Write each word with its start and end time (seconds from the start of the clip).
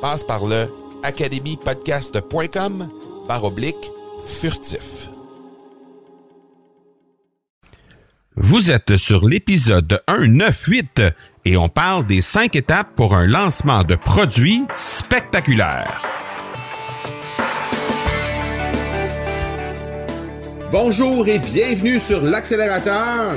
Passe 0.00 0.24
par 0.24 0.46
le 0.46 0.68
academypodcast.com 1.02 2.88
par 3.28 3.44
oblique 3.44 3.90
furtif. 4.26 5.10
Vous 8.36 8.70
êtes 8.70 8.96
sur 8.96 9.28
l'épisode 9.28 10.00
198 10.08 11.02
et 11.44 11.56
on 11.56 11.68
parle 11.68 12.06
des 12.06 12.22
cinq 12.22 12.56
étapes 12.56 12.94
pour 12.96 13.14
un 13.14 13.26
lancement 13.26 13.84
de 13.84 13.96
produits 13.96 14.64
spectaculaire. 14.76 16.02
Bonjour 20.70 21.26
et 21.26 21.38
bienvenue 21.38 21.98
sur 21.98 22.22
l'accélérateur. 22.22 23.32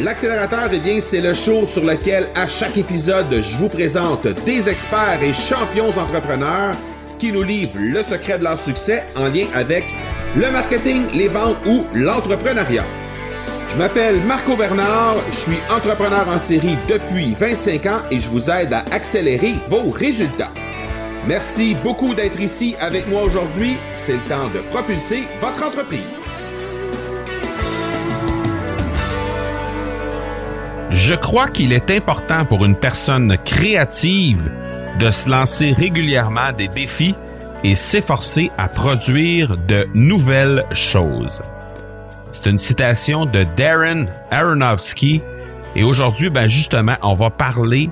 L'accélérateur, 0.00 0.68
eh 0.72 0.78
bien, 0.78 1.00
c'est 1.00 1.20
le 1.20 1.32
show 1.32 1.66
sur 1.66 1.84
lequel 1.84 2.28
à 2.34 2.46
chaque 2.46 2.76
épisode, 2.76 3.32
je 3.32 3.56
vous 3.56 3.68
présente 3.68 4.26
des 4.44 4.68
experts 4.68 5.22
et 5.22 5.32
champions 5.32 5.88
entrepreneurs 5.88 6.74
qui 7.18 7.32
nous 7.32 7.42
livrent 7.42 7.78
le 7.78 8.02
secret 8.02 8.38
de 8.38 8.44
leur 8.44 8.60
succès 8.60 9.04
en 9.16 9.28
lien 9.28 9.46
avec 9.54 9.84
le 10.36 10.50
marketing, 10.50 11.04
les 11.14 11.28
ventes 11.28 11.56
ou 11.66 11.86
l'entrepreneuriat. 11.94 12.84
Je 13.70 13.76
m'appelle 13.76 14.20
Marco 14.20 14.54
Bernard, 14.54 15.16
je 15.30 15.36
suis 15.36 15.58
entrepreneur 15.74 16.28
en 16.28 16.38
série 16.38 16.76
depuis 16.88 17.34
25 17.38 17.86
ans 17.86 18.00
et 18.10 18.20
je 18.20 18.28
vous 18.28 18.50
aide 18.50 18.74
à 18.74 18.84
accélérer 18.92 19.54
vos 19.68 19.88
résultats. 19.90 20.52
Merci 21.26 21.74
beaucoup 21.82 22.14
d'être 22.14 22.40
ici 22.40 22.76
avec 22.80 23.08
moi 23.08 23.22
aujourd'hui. 23.22 23.76
C'est 23.94 24.12
le 24.12 24.28
temps 24.28 24.48
de 24.54 24.60
propulser 24.70 25.24
votre 25.40 25.66
entreprise. 25.66 26.15
Je 30.90 31.14
crois 31.14 31.48
qu'il 31.48 31.72
est 31.72 31.90
important 31.90 32.44
pour 32.44 32.64
une 32.64 32.76
personne 32.76 33.36
créative 33.44 34.50
de 35.00 35.10
se 35.10 35.28
lancer 35.28 35.72
régulièrement 35.72 36.52
des 36.56 36.68
défis 36.68 37.14
et 37.64 37.74
s'efforcer 37.74 38.50
à 38.56 38.68
produire 38.68 39.56
de 39.56 39.88
nouvelles 39.94 40.64
choses. 40.72 41.42
C'est 42.32 42.50
une 42.50 42.58
citation 42.58 43.26
de 43.26 43.44
Darren 43.56 44.06
Aronofsky 44.30 45.22
et 45.74 45.82
aujourd'hui, 45.82 46.30
ben 46.30 46.46
justement, 46.46 46.96
on 47.02 47.14
va 47.14 47.30
parler 47.30 47.90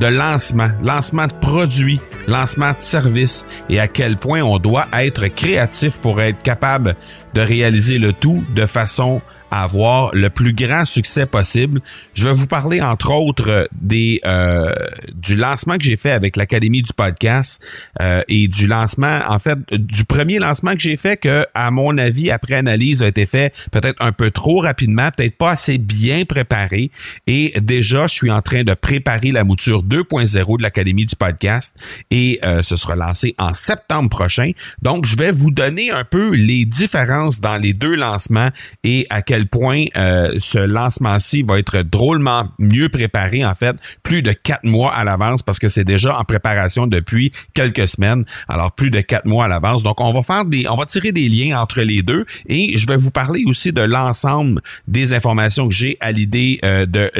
de 0.00 0.06
lancement, 0.06 0.68
lancement 0.82 1.26
de 1.26 1.32
produits, 1.32 2.00
lancement 2.28 2.72
de 2.72 2.80
services 2.80 3.46
et 3.68 3.80
à 3.80 3.88
quel 3.88 4.16
point 4.16 4.42
on 4.42 4.58
doit 4.58 4.86
être 4.92 5.26
créatif 5.28 5.98
pour 5.98 6.20
être 6.20 6.42
capable 6.42 6.94
de 7.34 7.40
réaliser 7.40 7.98
le 7.98 8.12
tout 8.12 8.44
de 8.54 8.66
façon 8.66 9.20
avoir 9.50 10.14
le 10.14 10.30
plus 10.30 10.52
grand 10.52 10.84
succès 10.84 11.26
possible. 11.26 11.80
Je 12.14 12.28
vais 12.28 12.34
vous 12.34 12.46
parler 12.46 12.80
entre 12.80 13.12
autres 13.12 13.68
des 13.72 14.20
euh, 14.24 14.72
du 15.14 15.36
lancement 15.36 15.76
que 15.78 15.84
j'ai 15.84 15.96
fait 15.96 16.10
avec 16.10 16.36
l'Académie 16.36 16.82
du 16.82 16.92
podcast 16.92 17.62
euh, 18.00 18.22
et 18.28 18.48
du 18.48 18.66
lancement, 18.66 19.20
en 19.28 19.38
fait, 19.38 19.58
du 19.72 20.04
premier 20.04 20.38
lancement 20.38 20.74
que 20.74 20.80
j'ai 20.80 20.96
fait 20.96 21.16
que, 21.16 21.46
à 21.54 21.70
mon 21.70 21.96
avis, 21.98 22.30
après 22.30 22.54
analyse, 22.54 23.02
a 23.02 23.08
été 23.08 23.26
fait 23.26 23.54
peut-être 23.70 24.02
un 24.02 24.12
peu 24.12 24.30
trop 24.30 24.60
rapidement, 24.60 25.10
peut-être 25.10 25.36
pas 25.36 25.52
assez 25.52 25.78
bien 25.78 26.24
préparé. 26.24 26.90
Et 27.26 27.54
déjà, 27.60 28.06
je 28.06 28.14
suis 28.14 28.30
en 28.30 28.42
train 28.42 28.64
de 28.64 28.74
préparer 28.74 29.32
la 29.32 29.44
mouture 29.44 29.82
2.0 29.82 30.58
de 30.58 30.62
l'Académie 30.62 31.06
du 31.06 31.16
podcast 31.16 31.74
et 32.10 32.40
euh, 32.44 32.62
ce 32.62 32.76
sera 32.76 32.96
lancé 32.96 33.34
en 33.38 33.54
septembre 33.54 34.08
prochain. 34.08 34.52
Donc, 34.82 35.04
je 35.06 35.16
vais 35.16 35.30
vous 35.30 35.50
donner 35.50 35.90
un 35.90 36.04
peu 36.04 36.34
les 36.34 36.64
différences 36.64 37.40
dans 37.40 37.56
les 37.56 37.72
deux 37.72 37.94
lancements 37.94 38.50
et 38.84 39.06
à 39.10 39.22
quel 39.22 39.35
point 39.44 39.84
euh, 39.96 40.36
ce 40.38 40.58
lancement-ci 40.58 41.42
va 41.42 41.58
être 41.58 41.82
drôlement 41.82 42.48
mieux 42.58 42.88
préparé, 42.88 43.44
en 43.44 43.54
fait, 43.54 43.76
plus 44.02 44.22
de 44.22 44.32
quatre 44.32 44.64
mois 44.64 44.94
à 44.94 45.04
l'avance 45.04 45.42
parce 45.42 45.58
que 45.58 45.68
c'est 45.68 45.84
déjà 45.84 46.18
en 46.18 46.24
préparation 46.24 46.86
depuis 46.86 47.32
quelques 47.52 47.88
semaines. 47.88 48.24
Alors, 48.48 48.72
plus 48.72 48.90
de 48.90 49.02
quatre 49.02 49.26
mois 49.26 49.44
à 49.44 49.48
l'avance. 49.48 49.82
Donc, 49.82 50.00
on 50.00 50.12
va 50.14 50.22
faire 50.22 50.46
des, 50.46 50.66
on 50.68 50.76
va 50.76 50.86
tirer 50.86 51.12
des 51.12 51.28
liens 51.28 51.60
entre 51.60 51.82
les 51.82 52.02
deux 52.02 52.24
et 52.46 52.78
je 52.78 52.86
vais 52.86 52.96
vous 52.96 53.10
parler 53.10 53.44
aussi 53.46 53.72
de 53.72 53.82
l'ensemble 53.82 54.62
des 54.88 55.12
informations 55.12 55.68
que 55.68 55.74
j'ai 55.74 55.98
à 56.00 56.12
l'idée 56.12 56.58
euh, 56.64 56.86
de, 56.86 57.10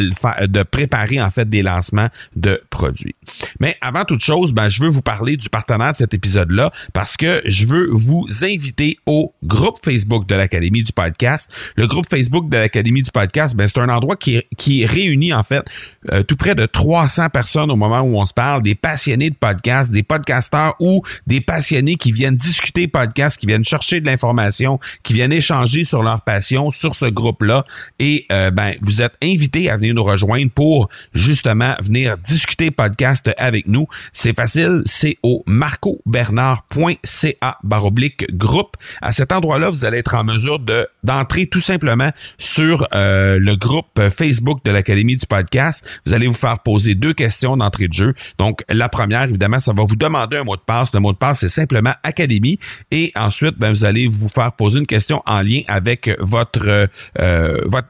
de 0.47 0.63
préparer, 0.63 1.21
en 1.21 1.31
fait, 1.31 1.49
des 1.49 1.63
lancements 1.63 2.09
de 2.35 2.63
produits. 2.71 3.15
Mais 3.61 3.77
avant 3.81 4.05
toute 4.05 4.25
chose, 4.25 4.53
ben, 4.53 4.69
je 4.69 4.83
veux 4.83 4.89
vous 4.89 5.03
parler 5.03 5.37
du 5.37 5.49
partenaire 5.49 5.93
de 5.93 5.97
cet 5.97 6.15
épisode-là 6.15 6.71
parce 6.93 7.17
que 7.17 7.43
je 7.45 7.67
veux 7.67 7.89
vous 7.91 8.27
inviter 8.43 8.99
au 9.07 9.35
groupe 9.45 9.79
Facebook 9.85 10.27
de 10.27 10.35
l'Académie 10.35 10.83
du 10.83 10.93
podcast. 10.93 11.51
Le 11.77 11.87
groupe 11.87 12.06
Facebook 12.09 12.49
de 12.49 12.57
l'Académie 12.57 13.03
du 13.03 13.11
podcast, 13.11 13.57
ben, 13.57 13.69
c'est 13.69 13.81
un 13.81 13.89
endroit 13.89 14.17
qui, 14.17 14.43
qui 14.57 14.87
réunit 14.87 15.33
en 15.33 15.43
fait 15.43 15.65
euh, 16.13 16.23
tout 16.23 16.37
près 16.37 16.55
de 16.55 16.67
300 16.67 17.31
personnes 17.31 17.71
au 17.71 17.77
moment 17.77 18.01
où 18.01 18.19
on 18.19 18.25
se 18.25 18.35
parle, 18.35 18.63
des 18.63 18.75
passionnés 18.75 19.31
de 19.31 19.35
podcast, 19.35 19.91
des 19.91 20.03
podcasteurs 20.03 20.75
ou 20.81 21.03
des 21.27 21.41
passionnés 21.41 21.97
qui 21.97 22.13
viennent 22.13 22.37
discuter 22.37 22.89
podcast, 22.89 23.39
qui 23.39 23.47
viennent 23.47 23.65
chercher 23.65 24.01
de 24.01 24.07
l'information, 24.07 24.79
qui 25.03 25.15
viennent 25.15 25.33
échanger 25.33 25.85
sur 25.85 26.03
leur 26.03 26.23
passion 26.23 26.71
sur 26.71 26.95
ce 26.95 27.07
groupe-là. 27.07 27.65
Et 27.99 28.27
euh, 28.31 28.51
ben, 28.51 28.75
vous 28.83 29.03
êtes 29.03 29.15
invités 29.23 29.71
à 29.71 29.77
venir 29.77 29.95
nous 29.95 30.05
rejoindre 30.05 30.51
pour 30.51 30.89
justement 31.13 31.75
venir 31.83 32.19
discuter 32.19 32.71
podcast 32.71 33.31
avec 33.37 33.67
nous. 33.67 33.87
C'est 34.13 34.37
facile, 34.37 34.83
c'est 34.85 35.19
au 35.23 35.43
marcobernard.ca 35.47 37.59
baroblique 37.63 38.37
groupe. 38.37 38.77
À 39.03 39.13
cet 39.13 39.33
endroit-là, 39.33 39.71
vous 39.71 39.85
allez 39.85 39.99
être 39.99 40.15
en 40.15 40.25
mesure 40.25 40.59
de 40.59 40.87
d'entrer 41.03 41.47
tout 41.47 41.61
simplement 41.61 41.96
sur 42.39 42.87
euh, 42.95 43.39
le 43.39 43.57
groupe 43.57 44.01
Facebook 44.17 44.65
de 44.65 44.71
l'Académie 44.71 45.17
du 45.17 45.27
podcast. 45.27 45.87
Vous 46.05 46.13
allez 46.13 46.27
vous 46.27 46.35
faire 46.35 46.61
poser 46.61 46.95
deux 46.95 47.15
questions 47.15 47.57
d'entrée 47.57 47.89
de 47.89 47.93
jeu. 47.93 48.15
Donc, 48.39 48.63
la 48.69 48.89
première, 48.89 49.25
évidemment, 49.25 49.59
ça 49.59 49.73
va 49.73 49.85
vous 49.85 49.97
demander 49.97 50.39
un 50.39 50.45
mot 50.45 50.57
de 50.57 50.63
passe. 50.63 50.93
Le 50.93 51.01
mot 51.01 51.13
de 51.13 51.19
passe, 51.19 51.41
c'est 51.41 51.49
simplement 51.49 51.93
Académie. 52.03 52.59
Et 52.91 53.13
ensuite, 53.17 53.59
ben, 53.59 53.71
vous 53.71 53.85
allez 53.85 54.07
vous 54.07 54.29
faire 54.29 54.53
poser 54.53 54.79
une 54.79 54.87
question 54.87 55.23
en 55.27 55.41
lien 55.41 55.63
avec 55.69 56.11
votre, 56.21 56.89
euh, 57.19 57.61
votre 57.67 57.89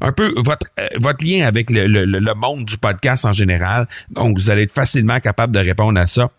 un 0.00 0.12
peu 0.12 0.32
votre, 0.36 0.66
euh, 0.78 0.88
votre 1.00 1.24
lien 1.24 1.46
avec 1.46 1.70
le, 1.70 1.86
le, 1.86 2.04
le 2.04 2.34
monde 2.34 2.64
du 2.64 2.78
podcast 2.78 3.24
en 3.24 3.32
général. 3.32 3.88
Donc, 4.10 4.38
vous 4.38 4.50
allez 4.50 4.62
être 4.62 4.72
facilement 4.72 5.20
capable 5.20 5.52
de 5.54 5.60
répondre 5.60 5.98
à 5.98 6.06
ça. 6.06 6.30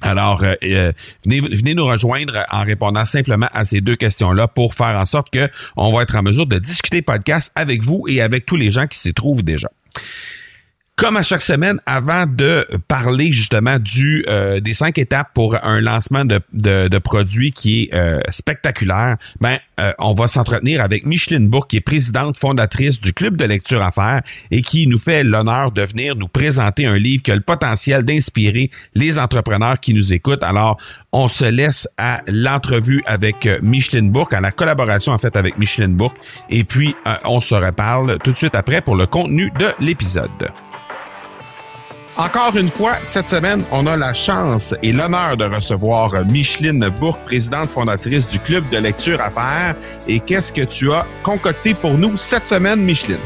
Alors, 0.00 0.42
euh, 0.42 0.54
euh, 0.64 0.92
venez, 1.24 1.74
nous 1.74 1.84
rejoindre 1.84 2.44
en 2.50 2.64
répondant 2.64 3.04
simplement 3.04 3.48
à 3.52 3.64
ces 3.64 3.80
deux 3.80 3.96
questions-là 3.96 4.48
pour 4.48 4.74
faire 4.74 4.98
en 4.98 5.04
sorte 5.04 5.30
que 5.30 5.48
on 5.76 5.92
va 5.94 6.02
être 6.02 6.16
en 6.16 6.22
mesure 6.22 6.46
de 6.46 6.58
discuter 6.58 7.02
podcast 7.02 7.52
avec 7.54 7.82
vous 7.82 8.04
et 8.08 8.20
avec 8.20 8.46
tous 8.46 8.56
les 8.56 8.70
gens 8.70 8.86
qui 8.86 8.98
s'y 8.98 9.12
trouvent 9.14 9.42
déjà. 9.42 9.70
Comme 10.94 11.16
à 11.16 11.22
chaque 11.22 11.42
semaine, 11.42 11.80
avant 11.86 12.26
de 12.26 12.66
parler 12.86 13.32
justement 13.32 13.78
du 13.78 14.24
euh, 14.28 14.60
des 14.60 14.74
cinq 14.74 14.98
étapes 14.98 15.30
pour 15.32 15.56
un 15.64 15.80
lancement 15.80 16.26
de, 16.26 16.38
de, 16.52 16.88
de 16.88 16.98
produit 16.98 17.50
qui 17.50 17.84
est 17.84 17.94
euh, 17.94 18.20
spectaculaire, 18.28 19.16
ben 19.40 19.58
euh, 19.80 19.92
on 19.98 20.12
va 20.12 20.28
s'entretenir 20.28 20.82
avec 20.82 21.06
Micheline 21.06 21.48
Bourque, 21.48 21.70
qui 21.70 21.78
est 21.78 21.80
présidente 21.80 22.36
fondatrice 22.36 23.00
du 23.00 23.14
club 23.14 23.36
de 23.36 23.46
lecture 23.46 23.82
à 23.82 23.90
faire 23.90 24.20
et 24.50 24.60
qui 24.60 24.86
nous 24.86 24.98
fait 24.98 25.24
l'honneur 25.24 25.72
de 25.72 25.80
venir 25.80 26.14
nous 26.14 26.28
présenter 26.28 26.84
un 26.84 26.98
livre 26.98 27.22
qui 27.22 27.32
a 27.32 27.36
le 27.36 27.40
potentiel 27.40 28.04
d'inspirer 28.04 28.70
les 28.94 29.18
entrepreneurs 29.18 29.80
qui 29.80 29.94
nous 29.94 30.12
écoutent. 30.12 30.42
Alors, 30.42 30.76
on 31.10 31.28
se 31.28 31.46
laisse 31.46 31.88
à 31.96 32.20
l'entrevue 32.28 33.02
avec 33.06 33.48
Micheline 33.62 34.10
Bourque, 34.10 34.34
à 34.34 34.40
la 34.40 34.52
collaboration 34.52 35.12
en 35.12 35.18
fait 35.18 35.36
avec 35.36 35.58
Micheline 35.58 35.96
Bourque, 35.96 36.18
et 36.50 36.64
puis 36.64 36.94
on 37.24 37.40
se 37.40 37.54
reparle 37.54 38.18
tout 38.22 38.32
de 38.32 38.36
suite 38.38 38.54
après 38.54 38.82
pour 38.82 38.94
le 38.94 39.06
contenu 39.06 39.50
de 39.58 39.68
l'épisode. 39.80 40.52
Encore 42.16 42.54
une 42.56 42.68
fois, 42.68 42.96
cette 42.96 43.26
semaine, 43.26 43.64
on 43.72 43.86
a 43.86 43.96
la 43.96 44.12
chance 44.12 44.74
et 44.82 44.92
l'honneur 44.92 45.34
de 45.38 45.44
recevoir 45.44 46.12
Micheline 46.26 46.90
Bourque, 47.00 47.24
présidente 47.24 47.68
fondatrice 47.68 48.28
du 48.28 48.38
Club 48.38 48.68
de 48.68 48.76
lecture 48.76 49.18
à 49.18 49.30
faire. 49.30 49.76
Et 50.06 50.20
qu'est-ce 50.20 50.52
que 50.52 50.60
tu 50.60 50.92
as 50.92 51.06
concocté 51.22 51.72
pour 51.72 51.92
nous 51.92 52.18
cette 52.18 52.46
semaine, 52.46 52.82
Micheline? 52.82 53.16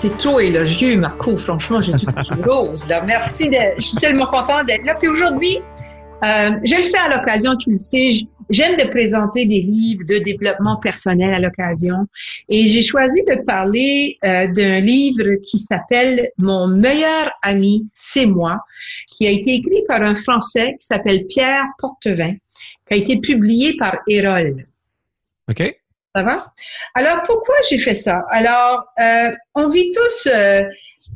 T'es 0.00 0.08
trop 0.18 0.40
élogieux, 0.40 0.96
Marco. 0.96 1.36
Franchement, 1.36 1.80
j'ai 1.80 1.92
tout 1.92 2.08
rose. 2.44 2.88
Là. 2.88 3.02
Merci. 3.06 3.50
De... 3.50 3.56
Je 3.76 3.82
suis 3.82 3.96
tellement 3.98 4.26
contente 4.26 4.66
d'être 4.66 4.84
là. 4.84 4.96
Puis 4.96 5.06
aujourd'hui, 5.06 5.58
euh, 6.24 6.50
je 6.64 6.74
le 6.74 6.82
fais 6.82 6.98
à 6.98 7.16
l'occasion, 7.16 7.54
tu 7.56 7.70
le 7.70 7.76
sais, 7.76 8.10
j'aime 8.52 8.76
de 8.76 8.88
présenter 8.88 9.46
des 9.46 9.60
livres 9.60 10.04
de 10.04 10.18
développement 10.18 10.76
personnel 10.76 11.34
à 11.34 11.40
l'occasion. 11.40 12.06
Et 12.48 12.68
j'ai 12.68 12.82
choisi 12.82 13.22
de 13.24 13.42
parler 13.44 14.18
euh, 14.24 14.46
d'un 14.48 14.80
livre 14.80 15.40
qui 15.42 15.58
s'appelle 15.58 16.30
Mon 16.38 16.68
meilleur 16.68 17.30
ami, 17.42 17.88
c'est 17.94 18.26
moi, 18.26 18.58
qui 19.08 19.26
a 19.26 19.30
été 19.30 19.54
écrit 19.54 19.82
par 19.88 20.02
un 20.02 20.14
Français 20.14 20.76
qui 20.78 20.86
s'appelle 20.86 21.26
Pierre 21.26 21.64
Portevin, 21.78 22.34
qui 22.86 22.94
a 22.94 22.96
été 22.96 23.18
publié 23.18 23.76
par 23.76 23.98
Erol. 24.08 24.66
OK. 25.48 25.81
Ça 26.14 26.22
va? 26.22 26.44
Alors, 26.94 27.22
pourquoi 27.24 27.54
j'ai 27.70 27.78
fait 27.78 27.94
ça? 27.94 28.20
Alors, 28.30 28.84
euh, 29.00 29.34
on 29.54 29.66
vit 29.68 29.90
tous 29.92 30.28
euh, 30.30 30.62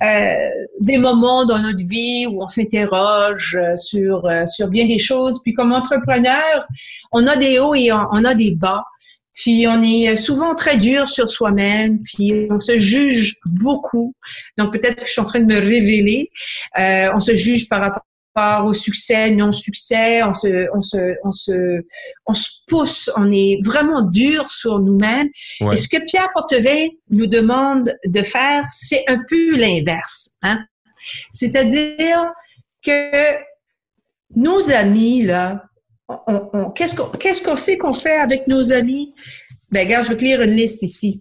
euh, 0.02 0.48
des 0.81 0.96
moments 0.96 1.44
dans 1.44 1.58
notre 1.58 1.87
vie 1.87 2.26
où 2.26 2.43
on 2.43 2.48
s'interroge 2.48 3.58
sur, 3.76 4.26
sur 4.46 4.69
bien 4.69 4.87
des 4.87 4.98
choses. 4.98 5.43
Puis 5.43 5.52
comme 5.52 5.72
entrepreneur, 5.72 6.66
on 7.12 7.26
a 7.26 7.37
des 7.37 7.58
hauts 7.58 7.75
et 7.75 7.93
on, 7.93 8.25
a 8.25 8.34
des 8.34 8.52
bas. 8.52 8.84
Puis 9.34 9.66
on 9.69 9.82
est 9.82 10.16
souvent 10.16 10.54
très 10.54 10.78
dur 10.78 11.06
sur 11.08 11.28
soi-même, 11.28 12.02
puis 12.02 12.49
on 12.50 12.58
se 12.58 12.78
juge 12.78 13.37
beaucoup. 13.44 14.14
Donc 14.56 14.72
peut-être 14.72 15.02
que 15.02 15.06
je 15.06 15.12
suis 15.12 15.20
en 15.20 15.26
train 15.26 15.40
de 15.40 15.52
me 15.52 15.60
révéler. 15.60 16.31
On 16.75 17.20
se 17.20 17.34
juge 17.34 17.69
par 17.69 17.82
rapport 17.82 18.06
au 18.37 18.73
succès, 18.73 19.31
non-succès, 19.31 20.23
on 20.23 20.33
se, 20.35 20.67
on 20.75 20.83
se, 20.83 21.17
on 21.25 21.33
se, 21.33 21.83
on 22.27 22.35
se 22.35 22.50
pousse, 22.67 23.11
on 23.17 23.31
est 23.31 23.59
vraiment 23.65 24.03
dur 24.03 24.49
sur 24.49 24.79
nous-mêmes. 24.79 25.29
Ouais. 25.61 25.75
Et 25.75 25.77
ce 25.77 25.88
que 25.88 26.05
Pierre 26.05 26.29
Portevin 26.35 26.88
nous 27.11 27.27
demande 27.27 27.94
de 28.05 28.23
faire, 28.23 28.65
c'est 28.71 29.05
un 29.09 29.23
peu 29.29 29.56
l'inverse. 29.56 30.37
Hein? 30.43 30.59
C'est-à-dire 31.33 32.31
que 32.85 33.37
nos 34.35 34.71
amis, 34.71 35.23
là, 35.23 35.65
on, 36.09 36.50
on- 36.53 36.71
qu'est-ce 36.71 36.94
qu'on 36.94 37.09
qu'est-ce 37.09 37.43
qu'on 37.43 37.56
sait 37.56 37.79
qu'on 37.79 37.94
fait 37.94 38.17
avec 38.19 38.47
nos 38.49 38.73
amis? 38.73 39.15
Ben, 39.71 39.87
regarde, 39.87 40.05
je 40.05 40.11
vais 40.11 40.17
te 40.17 40.25
lire 40.25 40.43
une 40.43 40.53
liste 40.53 40.83
ici. 40.83 41.21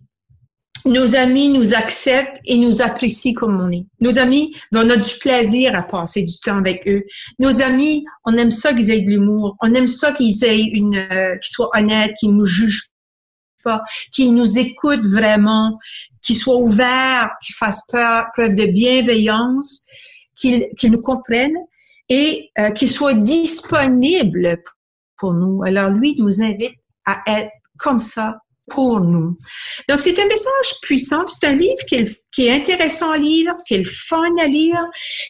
Nos 0.85 1.15
amis 1.15 1.49
nous 1.49 1.73
acceptent 1.73 2.39
et 2.45 2.57
nous 2.57 2.81
apprécient 2.81 3.33
comme 3.33 3.59
on 3.59 3.71
est. 3.71 3.85
Nos 4.01 4.19
amis, 4.19 4.55
ben, 4.71 4.85
on 4.85 4.89
a 4.91 4.97
du 4.97 5.17
plaisir 5.19 5.75
à 5.75 5.81
passer 5.83 6.23
du 6.23 6.39
temps 6.39 6.57
avec 6.57 6.87
eux. 6.87 7.03
Nos 7.39 7.61
amis, 7.61 8.05
on 8.23 8.37
aime 8.37 8.51
ça 8.51 8.73
qu'ils 8.73 8.91
aient 8.91 9.01
de 9.01 9.09
l'humour. 9.09 9.55
On 9.61 9.73
aime 9.73 9.87
ça 9.87 10.11
qu'ils 10.11 10.43
aient 10.43 10.61
une, 10.61 10.95
euh, 10.95 11.37
qu'ils 11.37 11.51
soient 11.51 11.71
honnêtes, 11.75 12.13
qu'ils 12.19 12.35
nous 12.35 12.45
jugent 12.45 12.89
pas, 13.63 13.81
qu'ils 14.13 14.35
nous 14.35 14.59
écoutent 14.59 15.07
vraiment, 15.07 15.79
qu'ils 16.21 16.35
soient 16.37 16.57
ouverts, 16.57 17.31
qu'ils 17.43 17.55
fassent 17.55 17.87
peur- 17.91 18.25
preuve 18.33 18.55
de 18.55 18.67
bienveillance, 18.67 19.87
qu'ils 20.35 20.69
nous 20.83 21.01
comprennent 21.01 21.57
et 22.09 22.51
euh, 22.59 22.69
qu'ils 22.69 22.91
soient 22.91 23.15
disponibles 23.15 24.61
pour 25.17 25.33
nous. 25.33 25.63
Alors 25.63 25.89
lui 25.89 26.13
il 26.15 26.23
nous 26.23 26.43
invite 26.43 26.75
à 27.05 27.23
être 27.25 27.49
comme 27.77 27.99
ça 27.99 28.37
pour 28.67 28.99
nous. 28.99 29.37
Donc 29.87 29.99
c'est 29.99 30.17
un 30.19 30.27
message 30.27 30.79
puissant, 30.81 31.23
puis 31.25 31.35
c'est 31.39 31.47
un 31.47 31.53
livre 31.53 31.83
qui 31.87 31.95
est, 31.95 32.23
qui 32.33 32.47
est 32.47 32.51
intéressant 32.51 33.11
à 33.11 33.17
lire, 33.17 33.53
qui 33.67 33.75
est 33.75 33.83
fun 33.83 34.33
à 34.41 34.47
lire, 34.47 34.79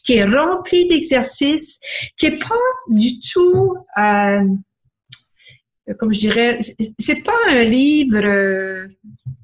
qui 0.05 0.13
est 0.13 0.25
rempli 0.25 0.87
d'exercices, 0.87 1.79
qui 2.17 2.27
est 2.27 2.39
pas 2.47 2.55
du 2.89 3.19
tout 3.19 3.73
euh, 3.97 4.39
comme 5.99 6.13
je 6.13 6.19
dirais, 6.19 6.57
c'est- 6.97 7.23
pas 7.23 7.35
un 7.49 7.63
livre, 7.63 8.17
euh, 8.17 8.87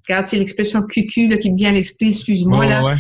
regarde, 0.08 0.26
c'est 0.26 0.38
l'expression 0.38 0.82
cucu 0.82 1.28
là, 1.28 1.38
qui 1.38 1.52
me 1.52 1.58
vient 1.58 1.70
à 1.70 1.74
l'esprit, 1.74 2.08
excuse-moi 2.08 2.66
là, 2.66 2.84
ouais. 2.84 2.96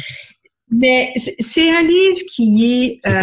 Mais 0.71 1.11
c'est 1.15 1.69
un 1.69 1.81
livre 1.81 2.19
qui 2.29 2.73
est, 2.73 2.99
euh, 3.07 3.21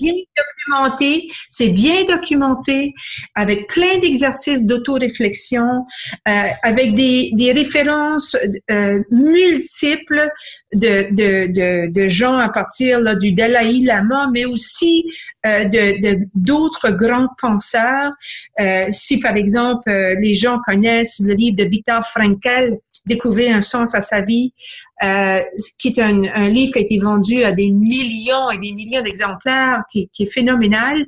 bien 0.00 0.14
documenté, 0.36 1.28
c'est 1.48 1.70
bien 1.70 2.04
documenté, 2.04 2.92
avec 3.34 3.66
plein 3.66 3.98
d'exercices 3.98 4.64
d'autoréflexion, 4.66 5.86
euh, 6.28 6.32
avec 6.62 6.94
des, 6.94 7.30
des 7.34 7.52
références 7.52 8.36
euh, 8.70 9.00
multiples 9.10 10.28
de, 10.74 11.08
de, 11.10 11.46
de, 11.52 11.92
de 11.92 12.08
gens 12.08 12.38
à 12.38 12.50
partir 12.50 13.00
là, 13.00 13.14
du 13.14 13.32
Dalai 13.32 13.80
Lama, 13.82 14.28
mais 14.32 14.44
aussi 14.44 15.04
euh, 15.46 15.64
de 15.64 16.00
de- 16.00 16.18
d'autres 16.34 16.90
grands 16.90 17.28
penseurs. 17.40 18.12
Euh, 18.60 18.86
si 18.90 19.18
par 19.18 19.36
exemple 19.36 19.88
euh, 19.90 20.14
les 20.20 20.34
gens 20.34 20.58
connaissent 20.64 21.20
le 21.24 21.34
livre 21.34 21.56
de 21.56 21.64
Viktor 21.64 22.04
Frankl, 22.06 22.78
Découvrir 23.06 23.56
un 23.56 23.62
sens 23.62 23.94
à 23.94 24.02
sa 24.02 24.20
vie, 24.20 24.52
euh, 25.02 25.40
qui 25.78 25.88
est 25.88 25.98
un, 25.98 26.24
un 26.34 26.48
livre 26.48 26.72
qui 26.72 26.78
a 26.78 26.82
été 26.82 26.98
vendu 26.98 27.42
à 27.44 27.52
des 27.52 27.70
millions 27.70 28.50
et 28.50 28.58
des 28.58 28.72
millions 28.72 29.02
d'exemplaires, 29.02 29.82
qui, 29.90 30.08
qui 30.12 30.24
est 30.24 30.32
phénoménal. 30.32 31.06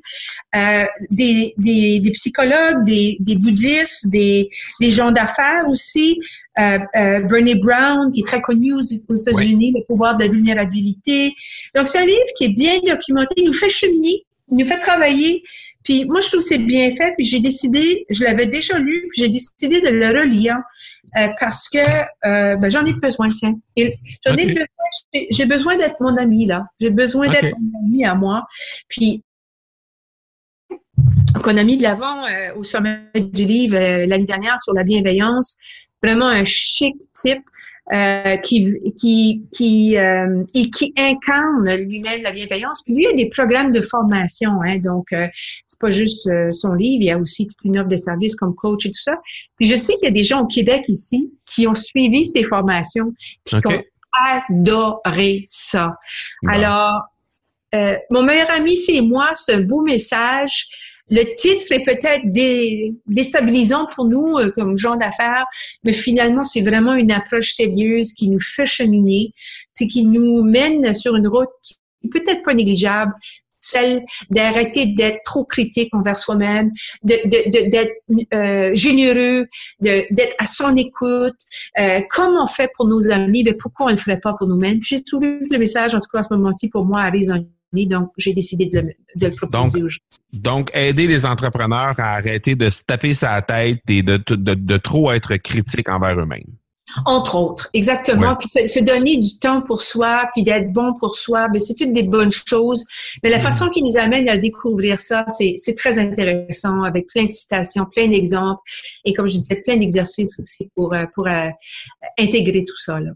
Euh, 0.57 0.85
des, 1.11 1.55
des, 1.59 2.01
des 2.01 2.11
psychologues, 2.13 2.85
des, 2.85 3.17
des 3.21 3.37
bouddhistes, 3.37 4.11
des, 4.11 4.49
des 4.81 4.91
gens 4.91 5.11
d'affaires 5.11 5.69
aussi. 5.69 6.19
Euh, 6.59 6.79
euh, 6.97 7.21
Bernie 7.21 7.55
Brown, 7.55 8.13
qui 8.13 8.21
est 8.21 8.25
très 8.25 8.43
connu 8.43 8.75
aux, 8.75 8.79
aux 8.79 9.15
États-Unis, 9.15 9.73
le 9.75 9.85
pouvoir 9.87 10.17
de 10.17 10.25
la 10.25 10.31
vulnérabilité. 10.31 11.35
Donc, 11.75 11.89
c'est 11.89 11.99
un 11.99 12.05
livre 12.05 12.33
qui 12.37 12.45
est 12.45 12.55
bien 12.55 12.79
documenté. 12.87 13.35
Il 13.39 13.47
nous 13.47 13.53
fait 13.55 13.71
cheminer, 13.71 14.25
il 14.51 14.59
nous 14.59 14.65
fait 14.65 14.79
travailler. 14.79 15.43
Puis 15.83 16.05
moi, 16.05 16.21
je 16.21 16.29
trouve 16.29 16.41
que 16.41 16.47
c'est 16.47 16.59
bien 16.59 16.91
fait. 16.91 17.13
Puis 17.17 17.27
j'ai 17.27 17.41
décidé, 17.41 18.07
je 18.11 18.23
l'avais 18.23 18.47
déjà 18.47 18.79
lu, 18.79 19.09
puis 19.11 19.23
j'ai 19.23 19.29
décidé 19.29 19.81
de 19.81 19.89
le 19.89 20.21
relire 20.21 20.59
euh, 21.17 21.29
parce 21.39 21.69
que 21.69 21.79
euh, 21.79 22.57
ben, 22.57 22.71
j'en 22.71 22.85
ai 22.87 22.95
besoin, 22.95 23.29
tiens. 23.29 23.55
J'en 24.25 24.35
ai 24.37 24.47
besoin, 24.47 24.67
j'ai- 25.31 25.47
besoin 25.47 25.77
d'être 25.77 26.01
mon 26.01 26.17
ami, 26.17 26.47
là. 26.47 26.67
J'ai 26.81 26.91
besoin 26.91 27.29
d'être 27.29 27.55
mon 27.59 27.79
ami 27.87 28.05
à 28.05 28.15
moi. 28.15 28.47
Puis, 28.89 29.23
qu'on 31.43 31.57
a 31.57 31.65
mis 31.65 31.77
de 31.77 31.83
l'avant 31.83 32.25
euh, 32.25 32.55
au 32.57 32.65
sommet 32.65 33.01
du 33.15 33.45
livre 33.45 33.77
euh, 33.77 34.07
l'année 34.07 34.27
dernière 34.27 34.59
sur 34.61 34.75
la 34.75 34.85
bienveillance. 34.85 35.57
Vraiment 36.03 36.27
un 36.29 36.45
chic 36.45 36.95
type 37.15 37.43
euh, 37.93 38.37
qui 38.39 38.75
qui 38.99 39.43
qui 39.53 39.97
euh, 39.97 40.45
et 40.55 40.71
qui 40.71 40.93
incarne 40.97 41.75
lui-même 41.77 42.23
la 42.23 42.33
bienveillance. 42.33 42.83
Puis 42.85 42.95
lui 42.95 43.05
il 43.05 43.09
a 43.09 43.13
des 43.13 43.29
programmes 43.29 43.71
de 43.71 43.81
formation, 43.81 44.51
hein, 44.63 44.79
donc 44.79 45.13
euh, 45.13 45.27
c'est 45.67 45.81
pas 45.81 45.91
juste 45.91 46.27
euh, 46.29 46.51
son 46.53 46.73
livre, 46.73 47.03
il 47.03 47.07
y 47.07 47.11
a 47.11 47.19
aussi 47.19 47.47
toute 47.47 47.65
une 47.65 47.79
offre 47.79 47.89
de 47.89 47.97
services 47.97 48.37
comme 48.37 48.55
coach 48.55 48.87
et 48.87 48.91
tout 48.91 49.03
ça. 49.03 49.15
Puis 49.57 49.67
je 49.67 49.77
sais 49.77 49.95
qu'il 49.95 50.05
y 50.05 50.09
a 50.09 50.13
des 50.13 50.25
gens 50.25 50.43
au 50.43 50.47
Québec 50.47 50.85
ici 50.89 51.33
qui 51.47 51.67
ont 51.67 51.75
suivi 51.75 52.25
ces 52.25 52.45
formations, 52.45 53.13
qui 53.45 53.57
ont 53.57 53.83
adoré 54.13 55.43
ça. 55.47 55.97
Alors, 56.49 57.03
euh, 57.75 57.97
mon 58.11 58.23
meilleur 58.23 58.51
ami, 58.51 58.77
c'est 58.77 59.01
moi, 59.01 59.31
c'est 59.35 59.55
un 59.55 59.63
beau 59.63 59.83
message. 59.83 60.67
Le 61.19 61.23
titre 61.35 61.71
est 61.77 61.85
peut-être 61.85 62.25
dé- 62.25 62.95
déstabilisant 63.07 63.87
pour 63.95 64.05
nous 64.07 64.39
euh, 64.39 64.51
comme 64.51 64.77
gens 64.77 64.97
d'affaires, 64.97 65.47
mais 65.85 65.93
finalement, 65.93 66.45
c'est 66.45 66.63
vraiment 66.63 66.95
une 66.95 67.13
approche 67.13 67.53
sérieuse 67.53 68.13
qui 68.13 68.29
nous 68.29 68.41
fait 68.41 68.67
cheminer, 68.67 69.33
puis 69.75 69.87
qui 69.89 70.07
nous 70.07 70.43
mène 70.43 70.95
sur 70.95 71.15
une 71.17 71.29
route 71.29 71.51
qui 71.63 71.75
peut-être 72.11 72.43
pas 72.43 72.55
négligeable, 72.55 73.13
celle 73.65 74.03
d'arrêter 74.29 74.87
d'être 74.87 75.21
trop 75.25 75.45
critique 75.45 75.95
envers 75.95 76.19
soi-même, 76.19 76.73
d'être 77.05 77.93
euh, 78.35 78.75
généreux, 78.75 79.47
d'être 79.81 80.37
à 80.39 80.47
son 80.47 80.75
écoute. 80.77 81.39
Euh, 81.79 82.01
comme 82.11 82.35
on 82.43 82.47
fait 82.47 82.71
pour 82.75 82.89
nos 82.89 83.11
amis, 83.11 83.45
mais 83.45 83.55
pourquoi 83.55 83.87
on 83.87 83.89
ne 83.91 83.95
le 83.95 84.01
ferait 84.01 84.19
pas 84.19 84.35
pour 84.37 84.49
nous-mêmes? 84.49 84.81
J'ai 84.83 85.05
trouvé 85.05 85.39
le 85.49 85.59
message, 85.59 85.95
en 85.95 86.01
tout 86.01 86.09
cas 86.13 86.21
à 86.21 86.23
ce 86.25 86.35
moment-ci, 86.35 86.71
pour 86.71 86.85
moi, 86.85 87.03
a 87.03 87.11
résonné, 87.11 87.47
donc 87.73 88.11
j'ai 88.17 88.33
décidé 88.33 88.67
de 88.67 88.81
le, 88.81 88.93
de 89.17 89.27
le 89.27 89.33
proposer 89.33 89.81
Donc, 89.81 89.89
gens. 89.89 89.99
Donc, 90.33 90.71
aider 90.75 91.07
les 91.07 91.27
entrepreneurs 91.27 91.95
à 91.99 92.15
arrêter 92.17 92.55
de 92.55 92.71
se 92.71 92.83
taper 92.85 93.15
sa 93.15 93.41
tête 93.43 93.81
et 93.89 94.03
de, 94.03 94.17
de, 94.17 94.55
de 94.55 94.77
trop 94.77 95.13
être 95.13 95.37
critiques 95.37 95.89
envers 95.89 96.19
eux-mêmes. 96.19 96.57
Entre 97.07 97.37
autres, 97.37 97.71
exactement. 97.73 98.37
Puis 98.37 98.49
se, 98.49 98.85
donner 98.85 99.17
du 99.17 99.39
temps 99.39 99.63
pour 99.63 99.81
soi, 99.81 100.29
puis 100.33 100.43
d'être 100.43 100.73
bon 100.73 100.93
pour 100.95 101.17
soi, 101.17 101.49
ben 101.49 101.59
c'est 101.59 101.81
une 101.81 101.93
des 101.93 102.03
bonnes 102.03 102.33
choses. 102.33 102.85
Mais 103.23 103.31
la 103.31 103.39
mm. 103.39 103.41
façon 103.41 103.69
qui 103.69 103.83
nous 103.83 103.97
amène 103.97 104.29
à 104.29 104.37
découvrir 104.37 105.01
ça, 105.01 105.25
c'est 105.29 105.75
très 105.77 105.99
intéressant, 105.99 106.83
avec 106.83 107.07
plein 107.07 107.25
de 107.25 107.31
citations, 107.31 107.87
plein 107.87 108.09
d'exemples, 108.09 108.61
et 109.05 109.13
comme 109.15 109.27
je 109.27 109.35
disais, 109.35 109.63
plein 109.65 109.77
d'exercices 109.77 110.39
aussi 110.39 110.69
pour, 110.75 110.93
euh, 110.93 111.07
pour 111.15 111.27
euh, 111.29 111.49
intégrer 112.19 112.65
tout 112.65 112.79
ça. 112.79 113.01
Là. 113.01 113.11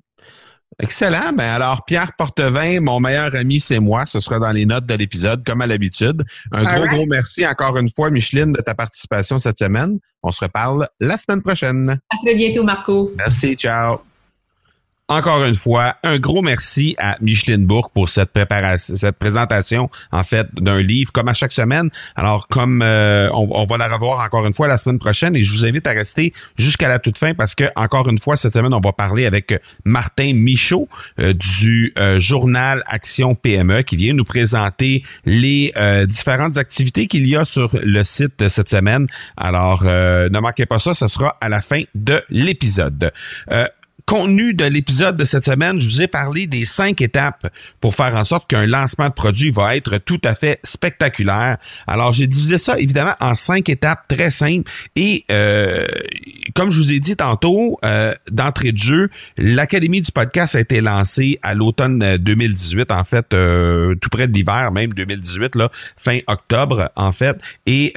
Excellent. 0.82 1.32
Ben 1.32 1.54
alors, 1.54 1.84
Pierre 1.86 2.12
Portevin, 2.18 2.80
mon 2.80 3.00
meilleur 3.00 3.34
ami, 3.34 3.60
c'est 3.60 3.80
moi. 3.80 4.04
Ce 4.04 4.20
sera 4.20 4.38
dans 4.38 4.52
les 4.52 4.66
notes 4.66 4.84
de 4.84 4.94
l'épisode, 4.94 5.42
comme 5.44 5.62
à 5.62 5.66
l'habitude. 5.66 6.22
Un 6.52 6.64
gros, 6.64 6.86
gros 6.86 7.06
merci 7.06 7.46
encore 7.46 7.78
une 7.78 7.90
fois, 7.90 8.10
Micheline, 8.10 8.52
de 8.52 8.60
ta 8.60 8.74
participation 8.74 9.38
cette 9.38 9.58
semaine. 9.58 9.98
On 10.22 10.32
se 10.32 10.44
reparle 10.44 10.88
la 11.00 11.16
semaine 11.16 11.40
prochaine. 11.40 11.98
À 12.10 12.16
très 12.22 12.34
bientôt, 12.34 12.62
Marco. 12.62 13.12
Merci. 13.16 13.54
Ciao. 13.54 14.00
Encore 15.08 15.44
une 15.44 15.54
fois, 15.54 15.94
un 16.02 16.18
gros 16.18 16.42
merci 16.42 16.96
à 16.98 17.16
Micheline 17.20 17.64
Bourque 17.64 17.92
pour 17.94 18.08
cette 18.08 18.32
préparation, 18.32 18.96
cette 18.96 19.16
présentation 19.16 19.88
en 20.10 20.24
fait 20.24 20.48
d'un 20.56 20.82
livre 20.82 21.12
comme 21.12 21.28
à 21.28 21.32
chaque 21.32 21.52
semaine. 21.52 21.90
Alors 22.16 22.48
comme 22.48 22.82
euh, 22.82 23.28
on, 23.32 23.64
va 23.66 23.76
la 23.76 23.86
revoir 23.86 24.18
encore 24.18 24.44
une 24.46 24.52
fois 24.52 24.66
la 24.66 24.78
semaine 24.78 24.98
prochaine 24.98 25.36
et 25.36 25.44
je 25.44 25.52
vous 25.52 25.64
invite 25.64 25.86
à 25.86 25.92
rester 25.92 26.32
jusqu'à 26.58 26.88
la 26.88 26.98
toute 26.98 27.18
fin 27.18 27.34
parce 27.34 27.54
que 27.54 27.66
encore 27.76 28.08
une 28.08 28.18
fois 28.18 28.36
cette 28.36 28.52
semaine 28.52 28.74
on 28.74 28.80
va 28.80 28.92
parler 28.92 29.26
avec 29.26 29.54
Martin 29.84 30.32
Michaud 30.34 30.88
euh, 31.20 31.32
du 31.34 31.92
euh, 32.00 32.18
journal 32.18 32.82
Action 32.88 33.36
PME 33.36 33.82
qui 33.82 33.94
vient 33.94 34.12
nous 34.12 34.24
présenter 34.24 35.04
les 35.24 35.72
différentes 36.08 36.58
activités 36.58 37.06
qu'il 37.06 37.28
y 37.28 37.36
a 37.36 37.44
sur 37.44 37.78
le 37.80 38.02
site 38.02 38.48
cette 38.48 38.70
semaine. 38.70 39.06
Alors 39.36 39.84
ne 39.84 40.40
manquez 40.40 40.66
pas 40.66 40.80
ça, 40.80 40.94
ce 40.94 41.06
sera 41.06 41.36
à 41.40 41.48
la 41.48 41.60
fin 41.60 41.82
de 41.94 42.24
l'épisode 42.28 43.12
contenu 44.06 44.54
de 44.54 44.64
l'épisode 44.64 45.16
de 45.16 45.24
cette 45.24 45.44
semaine, 45.44 45.80
je 45.80 45.88
vous 45.88 46.02
ai 46.02 46.06
parlé 46.06 46.46
des 46.46 46.64
cinq 46.64 47.00
étapes 47.00 47.48
pour 47.80 47.94
faire 47.94 48.14
en 48.14 48.22
sorte 48.22 48.48
qu'un 48.48 48.64
lancement 48.64 49.08
de 49.08 49.14
produit 49.14 49.50
va 49.50 49.76
être 49.76 49.98
tout 49.98 50.20
à 50.24 50.36
fait 50.36 50.60
spectaculaire. 50.62 51.58
Alors, 51.88 52.12
j'ai 52.12 52.28
divisé 52.28 52.58
ça 52.58 52.78
évidemment 52.78 53.14
en 53.20 53.34
cinq 53.34 53.68
étapes 53.68 54.06
très 54.06 54.30
simples 54.30 54.70
et 54.94 55.24
euh, 55.32 55.86
comme 56.54 56.70
je 56.70 56.80
vous 56.80 56.92
ai 56.92 57.00
dit 57.00 57.16
tantôt, 57.16 57.78
euh, 57.84 58.14
d'entrée 58.30 58.70
de 58.70 58.78
jeu, 58.78 59.08
l'Académie 59.36 60.00
du 60.00 60.12
podcast 60.12 60.54
a 60.54 60.60
été 60.60 60.80
lancée 60.80 61.40
à 61.42 61.54
l'automne 61.54 62.16
2018, 62.18 62.92
en 62.92 63.04
fait, 63.04 63.34
euh, 63.34 63.96
tout 63.96 64.08
près 64.08 64.28
de 64.28 64.32
l'hiver, 64.32 64.70
même 64.70 64.92
2018, 64.92 65.56
là, 65.56 65.70
fin 65.96 66.20
octobre, 66.28 66.90
en 66.94 67.10
fait. 67.10 67.36
Et 67.66 67.92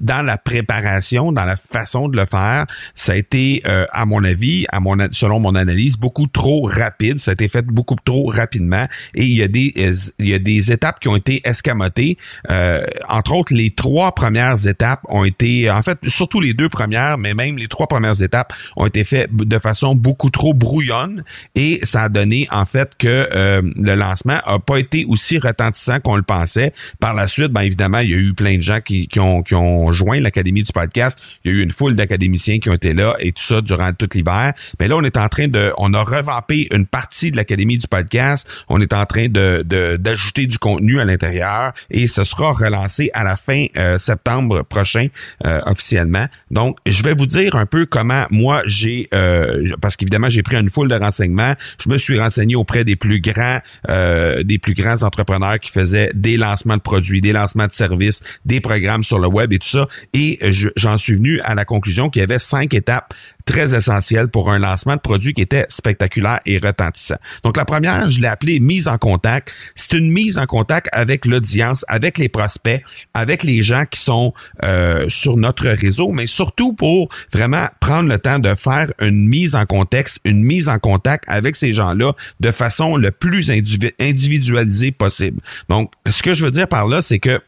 dans 0.00 0.22
la 0.22 0.38
préparation, 0.38 1.32
dans 1.32 1.44
la 1.44 1.56
façon 1.56 2.08
de 2.08 2.16
le 2.16 2.26
faire, 2.26 2.66
ça 2.94 3.12
a 3.12 3.16
été, 3.16 3.62
à 3.64 4.04
mon 4.06 4.24
avis, 4.24 4.66
à 4.70 4.80
mon 4.80 4.96
selon 5.12 5.40
mon 5.40 5.54
analyse, 5.54 5.96
beaucoup 5.96 6.26
trop 6.26 6.62
rapide. 6.62 7.18
Ça 7.18 7.32
a 7.32 7.34
été 7.34 7.48
fait 7.48 7.64
beaucoup 7.64 7.96
trop 8.04 8.26
rapidement 8.26 8.86
et 9.14 9.24
il 9.24 9.36
y 9.36 9.42
a 9.42 9.48
des, 9.48 9.72
il 10.18 10.28
y 10.28 10.34
a 10.34 10.38
des 10.38 10.72
étapes 10.72 11.00
qui 11.00 11.08
ont 11.08 11.16
été 11.16 11.40
escamotées. 11.44 12.18
Euh, 12.50 12.84
entre 13.08 13.34
autres, 13.34 13.54
les 13.54 13.70
trois 13.70 14.14
premières 14.14 14.66
étapes 14.66 15.00
ont 15.08 15.24
été, 15.24 15.70
en 15.70 15.82
fait, 15.82 15.98
surtout 16.06 16.40
les 16.40 16.54
deux 16.54 16.68
premières, 16.68 17.18
mais 17.18 17.34
même 17.34 17.58
les 17.58 17.68
trois 17.68 17.86
premières 17.86 18.20
étapes 18.22 18.52
ont 18.76 18.86
été 18.86 19.04
faites 19.04 19.34
de 19.34 19.58
façon 19.58 19.94
beaucoup 19.94 20.30
trop 20.30 20.54
brouillonne 20.54 21.24
et 21.54 21.80
ça 21.84 22.04
a 22.04 22.08
donné 22.08 22.48
en 22.50 22.64
fait 22.64 22.92
que 22.98 23.28
euh, 23.34 23.62
le 23.76 23.94
lancement 23.94 24.38
a 24.44 24.58
pas 24.58 24.78
été 24.78 25.04
aussi 25.04 25.38
retentissant 25.38 26.00
qu'on 26.00 26.16
le 26.16 26.22
pensait. 26.22 26.72
Par 27.00 27.14
la 27.14 27.28
suite, 27.28 27.52
ben 27.52 27.62
évidemment, 27.62 27.98
il 27.98 28.10
y 28.10 28.14
a 28.14 28.18
eu 28.18 28.34
plein 28.34 28.56
de 28.56 28.62
gens 28.62 28.80
qui, 28.80 29.08
qui 29.08 29.20
ont, 29.20 29.42
qui 29.42 29.54
ont 29.54 29.67
joint 29.92 30.20
l'académie 30.20 30.62
du 30.62 30.72
podcast. 30.72 31.18
Il 31.44 31.52
y 31.52 31.54
a 31.54 31.58
eu 31.58 31.62
une 31.62 31.70
foule 31.70 31.96
d'académiciens 31.96 32.58
qui 32.58 32.70
ont 32.70 32.74
été 32.74 32.92
là 32.92 33.16
et 33.18 33.32
tout 33.32 33.42
ça 33.42 33.60
durant 33.60 33.92
tout 33.92 34.08
l'hiver. 34.14 34.52
Mais 34.80 34.88
là, 34.88 34.96
on 34.96 35.04
est 35.04 35.16
en 35.16 35.28
train 35.28 35.48
de, 35.48 35.72
on 35.78 35.94
a 35.94 36.02
revampé 36.02 36.68
une 36.72 36.86
partie 36.86 37.30
de 37.30 37.36
l'académie 37.36 37.78
du 37.78 37.86
podcast. 37.86 38.48
On 38.68 38.80
est 38.80 38.92
en 38.92 39.06
train 39.06 39.28
de 39.28 39.62
d'ajouter 39.96 40.46
du 40.46 40.58
contenu 40.58 41.00
à 41.00 41.04
l'intérieur 41.04 41.72
et 41.90 42.06
ce 42.06 42.24
sera 42.24 42.52
relancé 42.52 43.10
à 43.14 43.24
la 43.24 43.36
fin 43.36 43.66
euh, 43.76 43.98
septembre 43.98 44.62
prochain 44.62 45.08
euh, 45.46 45.60
officiellement. 45.66 46.26
Donc, 46.50 46.78
je 46.86 47.02
vais 47.02 47.14
vous 47.14 47.26
dire 47.26 47.56
un 47.56 47.66
peu 47.66 47.86
comment 47.86 48.26
moi 48.30 48.62
j'ai, 48.66 49.08
euh, 49.14 49.68
parce 49.80 49.96
qu'évidemment 49.96 50.28
j'ai 50.28 50.42
pris 50.42 50.56
une 50.56 50.70
foule 50.70 50.88
de 50.88 50.94
renseignements. 50.94 51.54
Je 51.82 51.88
me 51.88 51.98
suis 51.98 52.18
renseigné 52.18 52.56
auprès 52.56 52.84
des 52.84 52.96
plus 52.96 53.20
grands, 53.20 53.60
des 53.88 54.58
plus 54.58 54.74
grands 54.74 55.02
entrepreneurs 55.02 55.58
qui 55.58 55.70
faisaient 55.70 56.10
des 56.14 56.36
lancements 56.36 56.76
de 56.76 56.82
produits, 56.82 57.20
des 57.20 57.32
lancements 57.32 57.66
de 57.66 57.72
services, 57.72 58.22
des 58.44 58.60
programmes 58.60 59.04
sur 59.04 59.18
le 59.18 59.28
web 59.28 59.52
tout 59.58 59.68
ça. 59.68 59.86
Et 60.12 60.38
j'en 60.76 60.98
suis 60.98 61.14
venu 61.14 61.40
à 61.40 61.54
la 61.54 61.64
conclusion 61.64 62.08
qu'il 62.08 62.20
y 62.20 62.22
avait 62.22 62.38
cinq 62.38 62.74
étapes 62.74 63.14
très 63.48 63.74
essentiel 63.74 64.28
pour 64.28 64.50
un 64.50 64.58
lancement 64.58 64.94
de 64.94 65.00
produit 65.00 65.32
qui 65.32 65.40
était 65.40 65.64
spectaculaire 65.70 66.40
et 66.44 66.58
retentissant. 66.58 67.16
Donc 67.44 67.56
la 67.56 67.64
première, 67.64 68.10
je 68.10 68.20
l'ai 68.20 68.26
appelée 68.26 68.60
mise 68.60 68.88
en 68.88 68.98
contact. 68.98 69.54
C'est 69.74 69.94
une 69.94 70.12
mise 70.12 70.36
en 70.36 70.44
contact 70.44 70.88
avec 70.92 71.24
l'audience, 71.24 71.82
avec 71.88 72.18
les 72.18 72.28
prospects, 72.28 72.82
avec 73.14 73.42
les 73.42 73.62
gens 73.62 73.84
qui 73.90 74.00
sont 74.00 74.34
euh, 74.64 75.08
sur 75.08 75.38
notre 75.38 75.66
réseau, 75.66 76.10
mais 76.10 76.26
surtout 76.26 76.74
pour 76.74 77.08
vraiment 77.32 77.68
prendre 77.80 78.10
le 78.10 78.18
temps 78.18 78.38
de 78.38 78.54
faire 78.54 78.92
une 79.00 79.26
mise 79.26 79.54
en 79.54 79.64
contexte, 79.64 80.20
une 80.24 80.44
mise 80.44 80.68
en 80.68 80.78
contact 80.78 81.24
avec 81.26 81.56
ces 81.56 81.72
gens-là 81.72 82.12
de 82.40 82.50
façon 82.50 82.96
le 82.96 83.10
plus 83.12 83.50
individualisée 83.50 84.92
possible. 84.92 85.40
Donc, 85.70 85.90
ce 86.10 86.22
que 86.22 86.34
je 86.34 86.44
veux 86.44 86.50
dire 86.50 86.68
par 86.68 86.86
là, 86.86 87.00
c'est 87.00 87.18
que 87.18 87.40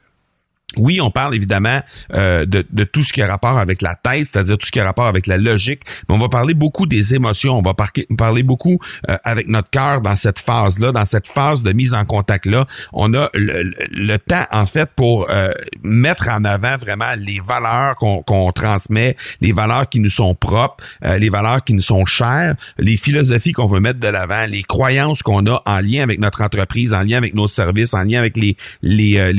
oui, 0.79 1.01
on 1.01 1.11
parle 1.11 1.35
évidemment 1.35 1.81
euh, 2.15 2.47
de, 2.47 2.85
tout 2.85 3.03
ce 3.03 3.13
qui 3.13 3.23
a 3.23 3.27
rapport 3.27 3.59
avec 3.59 3.83
la 3.83 3.97
tête, 3.97 4.29
c'est-à-dire 4.31 4.57
tout 4.57 4.67
ce 4.67 4.73
qui 4.73 4.79
a 4.79 4.85
rapport 4.85 5.07
avec 5.07 5.27
la 5.27 5.37
logique, 5.37 5.83
mais 6.09 6.15
on 6.15 6.19
va 6.19 6.29
parler 6.29 6.55
beaucoup 6.55 6.87
des 6.87 7.15
émotions, 7.15 7.59
on 7.59 7.63
va 7.63 7.75
parler 8.17 8.43
beaucoup 8.43 8.79
euh, 9.09 9.17
avec 9.25 9.49
notre 9.49 9.71
cœur 9.71 10.01
dans 10.01 10.17
cette 10.17 10.39
phase-là, 10.39 10.93
dans 10.93 11.05
cette 11.05 11.27
phase 11.27 11.63
de 11.63 11.73
mise 11.73 11.93
en 11.93 12.05
contact-là. 12.05 12.67
On 12.93 13.15
a 13.15 13.29
le, 13.35 14.17
temps, 14.19 14.47
en 14.53 14.67
fait, 14.67 14.89
pour 14.95 15.29
euh, 15.31 15.53
mettre 15.83 16.29
en 16.29 16.45
avant 16.45 16.77
vraiment 16.77 17.13
les 17.17 17.41
valeurs 17.41 17.97
qu'on 17.97 18.53
transmet, 18.53 19.17
les 19.41 19.53
valeurs 19.53 19.89
qui 19.89 19.99
nous 19.99 20.09
sont 20.09 20.35
propres, 20.35 20.85
les 21.03 21.29
valeurs 21.31 21.65
qui 21.65 21.75
nous 21.75 21.81
sont 21.81 22.05
chères, 22.05 22.55
les 22.79 22.97
philosophies 22.97 23.53
qu'on 23.53 23.67
veut 23.67 23.81
mettre 23.81 23.99
de 23.99 24.09
l'avant, 24.09 24.47
les 24.47 24.63
croyances 24.63 25.23
qu'on 25.23 25.47
a 25.47 25.63
en 25.67 25.81
lien 25.81 26.03
avec 26.03 26.21
notre 26.21 26.43
entreprise, 26.43 26.95
en 26.95 27.01
lien 27.01 27.19
avec 27.19 27.35
nos 27.35 27.49
services, 27.49 27.95
en 27.95 28.03
lien 28.03 28.19
avec 28.19 28.37
les 28.37 28.57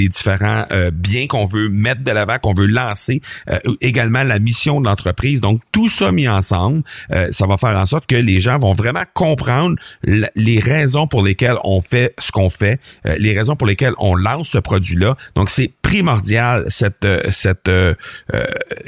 différents 0.09 0.65
biens 0.93 1.20
qu'on 1.27 1.45
veut 1.45 1.69
mettre 1.69 2.03
de 2.03 2.11
l'avant, 2.11 2.37
qu'on 2.39 2.53
veut 2.53 2.65
lancer, 2.65 3.21
euh, 3.49 3.59
également 3.81 4.23
la 4.23 4.39
mission 4.39 4.81
de 4.81 4.85
l'entreprise. 4.87 5.41
Donc 5.41 5.61
tout 5.71 5.89
ça 5.89 6.11
mis 6.11 6.27
ensemble, 6.27 6.83
euh, 7.11 7.27
ça 7.31 7.47
va 7.47 7.57
faire 7.57 7.77
en 7.77 7.85
sorte 7.85 8.05
que 8.05 8.15
les 8.15 8.39
gens 8.39 8.59
vont 8.59 8.73
vraiment 8.73 9.03
comprendre 9.13 9.75
les 10.03 10.59
raisons 10.59 11.07
pour 11.07 11.23
lesquelles 11.23 11.57
on 11.63 11.81
fait 11.81 12.13
ce 12.19 12.31
qu'on 12.31 12.49
fait, 12.49 12.79
euh, 13.05 13.15
les 13.17 13.37
raisons 13.37 13.55
pour 13.55 13.67
lesquelles 13.67 13.93
on 13.97 14.15
lance 14.15 14.49
ce 14.49 14.57
produit-là. 14.57 15.15
Donc 15.35 15.49
c'est 15.49 15.71
primordial 15.81 16.65
cette 16.69 17.07
cette 17.31 17.69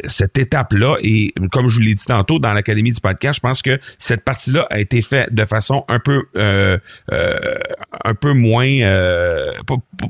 cette 0.08 0.38
étape-là 0.38 0.98
et 1.02 1.34
comme 1.52 1.70
je 1.70 1.76
vous 1.76 1.82
l'ai 1.82 1.96
dit 1.96 2.06
tantôt 2.06 2.40
dans 2.40 2.54
l'académie 2.54 2.92
du 2.92 3.00
podcast, 3.00 3.36
je 3.36 3.40
pense 3.42 3.62
que 3.62 3.80
cette 4.00 4.24
partie-là 4.24 4.68
a 4.70 4.80
été 4.80 5.02
faite 5.02 5.34
de 5.34 5.46
façon 5.46 5.86
un 5.90 6.00
peu 6.00 6.24
un 6.32 8.16
peu 8.16 8.34
moins 8.34 8.80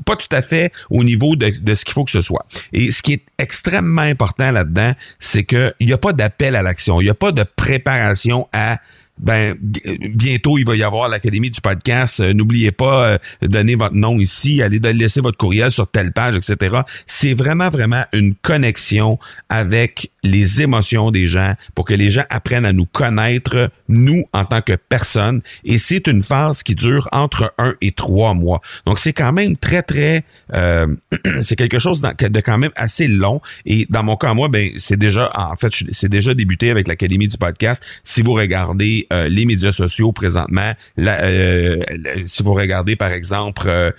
pas, 0.04 0.16
tout 0.16 0.28
à 0.30 0.42
fait 0.42 0.72
au 0.90 1.04
niveau 1.04 1.36
de, 1.36 1.50
de 1.50 1.74
ce 1.74 1.84
qu'il 1.84 1.94
faut 1.94 2.04
que 2.04 2.10
soit. 2.20 2.46
Et 2.72 2.90
ce 2.92 3.02
qui 3.02 3.14
est 3.14 3.22
extrêmement 3.38 4.02
important 4.02 4.50
là-dedans, 4.50 4.92
c'est 5.18 5.44
qu'il 5.44 5.74
n'y 5.80 5.92
a 5.92 5.98
pas 5.98 6.12
d'appel 6.12 6.56
à 6.56 6.62
l'action. 6.62 7.00
Il 7.00 7.04
n'y 7.04 7.10
a 7.10 7.14
pas 7.14 7.32
de 7.32 7.44
préparation 7.56 8.48
à 8.52 8.78
ben 9.18 9.56
bientôt 9.60 10.58
il 10.58 10.66
va 10.66 10.74
y 10.74 10.82
avoir 10.82 11.08
l'académie 11.08 11.50
du 11.50 11.60
podcast. 11.60 12.20
Euh, 12.20 12.32
n'oubliez 12.32 12.72
pas 12.72 13.12
euh, 13.12 13.18
donner 13.42 13.76
votre 13.76 13.94
nom 13.94 14.18
ici, 14.18 14.62
allez 14.62 14.80
laisser 14.80 15.20
votre 15.20 15.38
courriel 15.38 15.70
sur 15.70 15.88
telle 15.88 16.12
page, 16.12 16.36
etc. 16.36 16.80
C'est 17.06 17.34
vraiment 17.34 17.68
vraiment 17.68 18.04
une 18.12 18.34
connexion 18.34 19.18
avec 19.48 20.10
les 20.24 20.62
émotions 20.62 21.10
des 21.10 21.26
gens 21.26 21.54
pour 21.74 21.84
que 21.84 21.94
les 21.94 22.10
gens 22.10 22.24
apprennent 22.30 22.64
à 22.64 22.72
nous 22.72 22.86
connaître 22.86 23.70
nous 23.88 24.24
en 24.32 24.44
tant 24.44 24.62
que 24.62 24.72
personne. 24.72 25.42
Et 25.64 25.78
c'est 25.78 26.06
une 26.06 26.22
phase 26.22 26.62
qui 26.62 26.74
dure 26.74 27.08
entre 27.12 27.54
un 27.58 27.74
et 27.80 27.92
trois 27.92 28.34
mois. 28.34 28.60
Donc 28.86 28.98
c'est 28.98 29.12
quand 29.12 29.32
même 29.32 29.56
très 29.56 29.82
très 29.82 30.24
euh, 30.54 30.88
c'est 31.42 31.56
quelque 31.56 31.78
chose 31.78 32.02
de 32.02 32.40
quand 32.40 32.58
même 32.58 32.72
assez 32.74 33.06
long. 33.06 33.40
Et 33.66 33.86
dans 33.90 34.02
mon 34.02 34.16
cas 34.16 34.34
moi 34.34 34.48
ben 34.48 34.72
c'est 34.76 34.98
déjà 34.98 35.30
en 35.34 35.56
fait 35.56 35.72
c'est 35.92 36.08
déjà 36.08 36.34
débuté 36.34 36.70
avec 36.70 36.88
l'académie 36.88 37.28
du 37.28 37.38
podcast. 37.38 37.84
Si 38.02 38.22
vous 38.22 38.32
regardez 38.32 39.06
euh, 39.12 39.28
les 39.28 39.44
médias 39.44 39.72
sociaux 39.72 40.12
présentement. 40.12 40.72
Euh, 40.98 41.76
si 42.24 42.42
vous 42.42 42.54
regardez 42.54 42.96
par 42.96 43.12
exemple 43.12 43.92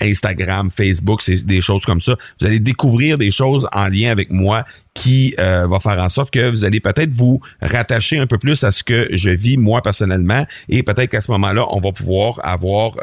Instagram, 0.00 0.70
Facebook, 0.70 1.22
c'est 1.22 1.44
des 1.44 1.60
choses 1.60 1.84
comme 1.84 2.00
ça. 2.00 2.16
Vous 2.40 2.46
allez 2.46 2.60
découvrir 2.60 3.18
des 3.18 3.30
choses 3.30 3.68
en 3.72 3.88
lien 3.88 4.10
avec 4.10 4.30
moi 4.30 4.64
qui 4.94 5.34
va 5.38 5.78
faire 5.80 5.98
en 6.00 6.08
sorte 6.08 6.32
que 6.32 6.50
vous 6.50 6.64
allez 6.64 6.80
peut-être 6.80 7.14
vous 7.14 7.40
rattacher 7.62 8.18
un 8.18 8.26
peu 8.26 8.38
plus 8.38 8.64
à 8.64 8.72
ce 8.72 8.82
que 8.82 9.08
je 9.12 9.30
vis 9.30 9.56
moi 9.56 9.80
personnellement 9.80 10.44
et 10.68 10.82
peut-être 10.82 11.10
qu'à 11.10 11.20
ce 11.20 11.30
moment-là, 11.30 11.66
on 11.70 11.80
va 11.80 11.92
pouvoir 11.92 12.40
avoir 12.42 12.96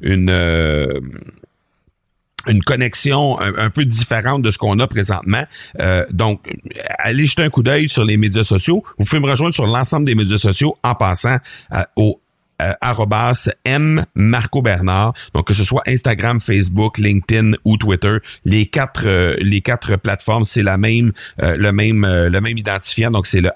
une 0.00 0.30
une 2.46 2.62
connexion 2.62 3.38
un, 3.40 3.70
peu 3.70 3.84
différente 3.84 4.42
de 4.42 4.50
ce 4.50 4.58
qu'on 4.58 4.78
a 4.78 4.86
présentement. 4.86 5.44
Euh, 5.80 6.04
donc, 6.10 6.40
allez 6.98 7.26
jeter 7.26 7.42
un 7.42 7.50
coup 7.50 7.62
d'œil 7.62 7.88
sur 7.88 8.04
les 8.04 8.16
médias 8.16 8.44
sociaux. 8.44 8.84
Vous 8.98 9.04
pouvez 9.04 9.20
me 9.20 9.28
rejoindre 9.28 9.54
sur 9.54 9.66
l'ensemble 9.66 10.06
des 10.06 10.14
médias 10.14 10.38
sociaux 10.38 10.76
en 10.82 10.94
passant 10.94 11.36
euh, 11.72 11.82
au 11.96 12.20
euh, 12.20 12.25
M 13.64 14.04
Marco 14.14 14.62
Bernard. 14.62 15.12
Donc 15.34 15.46
que 15.46 15.54
ce 15.54 15.64
soit 15.64 15.82
Instagram, 15.86 16.40
Facebook, 16.40 16.98
LinkedIn 16.98 17.52
ou 17.64 17.76
Twitter, 17.76 18.18
les 18.44 18.66
quatre 18.66 19.06
euh, 19.06 19.36
les 19.40 19.60
quatre 19.60 19.96
plateformes 19.96 20.44
c'est 20.44 20.62
la 20.62 20.78
même 20.78 21.12
euh, 21.42 21.56
le 21.56 21.72
même 21.72 22.04
euh, 22.04 22.28
le 22.28 22.40
même 22.40 22.58
identifiant. 22.58 23.10
Donc 23.10 23.26
c'est 23.26 23.40
le 23.40 23.50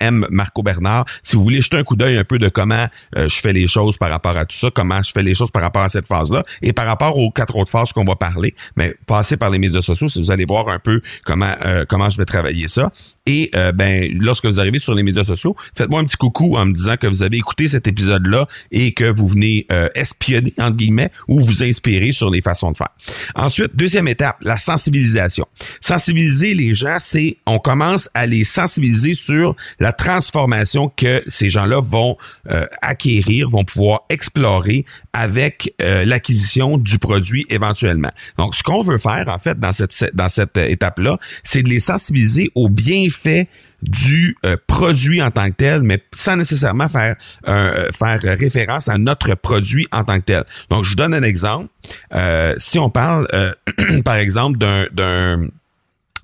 M 0.00 0.26
Marco 0.30 0.62
Bernard. 0.62 1.06
Si 1.22 1.36
vous 1.36 1.42
voulez 1.42 1.60
jeter 1.60 1.76
un 1.76 1.84
coup 1.84 1.96
d'œil 1.96 2.18
un 2.18 2.24
peu 2.24 2.38
de 2.38 2.48
comment 2.48 2.88
je 3.14 3.40
fais 3.40 3.52
les 3.52 3.66
choses 3.66 3.96
par 3.98 4.10
rapport 4.10 4.36
à 4.36 4.44
tout 4.44 4.56
ça, 4.56 4.70
comment 4.70 5.02
je 5.02 5.12
fais 5.12 5.22
les 5.22 5.34
choses 5.34 5.50
par 5.50 5.62
rapport 5.62 5.82
à 5.82 5.88
cette 5.88 6.06
phase 6.06 6.30
là 6.30 6.42
et 6.62 6.72
par 6.72 6.86
rapport 6.86 7.16
aux 7.18 7.30
quatre 7.30 7.56
autres 7.56 7.70
phases 7.70 7.92
qu'on 7.92 8.04
va 8.04 8.16
parler, 8.16 8.54
mais 8.76 8.94
passez 9.06 9.36
par 9.36 9.50
les 9.50 9.58
médias 9.58 9.80
sociaux, 9.80 10.08
si 10.08 10.20
vous 10.20 10.30
allez 10.30 10.44
voir 10.44 10.68
un 10.68 10.78
peu 10.78 11.00
comment 11.24 11.54
comment 11.88 12.10
je 12.10 12.18
vais 12.18 12.24
travailler 12.24 12.68
ça. 12.68 12.90
Et 13.26 13.50
ben 13.74 14.08
lorsque 14.18 14.46
vous 14.46 14.60
arrivez 14.60 14.78
sur 14.78 14.94
les 14.94 15.02
médias 15.02 15.24
sociaux, 15.24 15.56
faites-moi 15.74 16.00
un 16.00 16.04
petit 16.04 16.16
coucou 16.16 16.56
en 16.56 16.66
me 16.66 16.72
disant 16.72 16.96
que 16.96 17.06
vous 17.06 17.22
avez 17.22 17.36
écouté 17.38 17.68
cet 17.68 17.86
épisode 17.86 18.26
là 18.26 18.46
et 18.70 18.92
que 18.92 19.04
vous 19.04 19.26
venez 19.28 19.66
euh, 19.70 19.88
espionner 19.94 20.52
entre 20.58 20.76
guillemets 20.76 21.10
ou 21.28 21.40
vous 21.40 21.62
inspirer 21.62 22.12
sur 22.12 22.30
les 22.30 22.42
façons 22.42 22.72
de 22.72 22.76
faire. 22.76 22.90
Ensuite, 23.34 23.76
deuxième 23.76 24.08
étape, 24.08 24.36
la 24.42 24.56
sensibilisation. 24.56 25.46
Sensibiliser 25.80 26.54
les 26.54 26.74
gens, 26.74 26.98
c'est 27.00 27.38
on 27.46 27.58
commence 27.58 28.10
à 28.14 28.26
les 28.26 28.44
sensibiliser 28.44 29.14
sur 29.14 29.56
la 29.80 29.92
transformation 29.92 30.88
que 30.88 31.22
ces 31.26 31.48
gens-là 31.48 31.80
vont 31.80 32.16
euh, 32.50 32.66
acquérir, 32.82 33.48
vont 33.48 33.64
pouvoir 33.64 34.02
explorer 34.08 34.84
avec 35.16 35.74
euh, 35.80 36.04
l'acquisition 36.04 36.76
du 36.76 36.98
produit 36.98 37.46
éventuellement. 37.48 38.12
Donc, 38.38 38.54
ce 38.54 38.62
qu'on 38.62 38.82
veut 38.82 38.98
faire 38.98 39.28
en 39.28 39.38
fait 39.38 39.58
dans 39.58 39.72
cette 39.72 40.14
dans 40.14 40.28
cette 40.28 40.58
étape-là, 40.58 41.18
c'est 41.42 41.62
de 41.62 41.68
les 41.68 41.80
sensibiliser 41.80 42.50
aux 42.54 42.68
bienfaits 42.68 43.48
du 43.82 44.36
euh, 44.44 44.56
produit 44.66 45.22
en 45.22 45.30
tant 45.30 45.48
que 45.48 45.56
tel, 45.56 45.82
mais 45.82 46.02
sans 46.14 46.36
nécessairement 46.36 46.88
faire 46.88 47.16
euh, 47.48 47.90
faire 47.92 48.20
référence 48.20 48.88
à 48.88 48.98
notre 48.98 49.34
produit 49.34 49.86
en 49.90 50.04
tant 50.04 50.18
que 50.18 50.24
tel. 50.24 50.44
Donc, 50.70 50.84
je 50.84 50.90
vous 50.90 50.96
donne 50.96 51.14
un 51.14 51.22
exemple. 51.22 51.68
Euh, 52.14 52.54
si 52.58 52.78
on 52.78 52.90
parle, 52.90 53.26
par 54.04 54.16
exemple, 54.16 54.58
d'un 54.58 55.48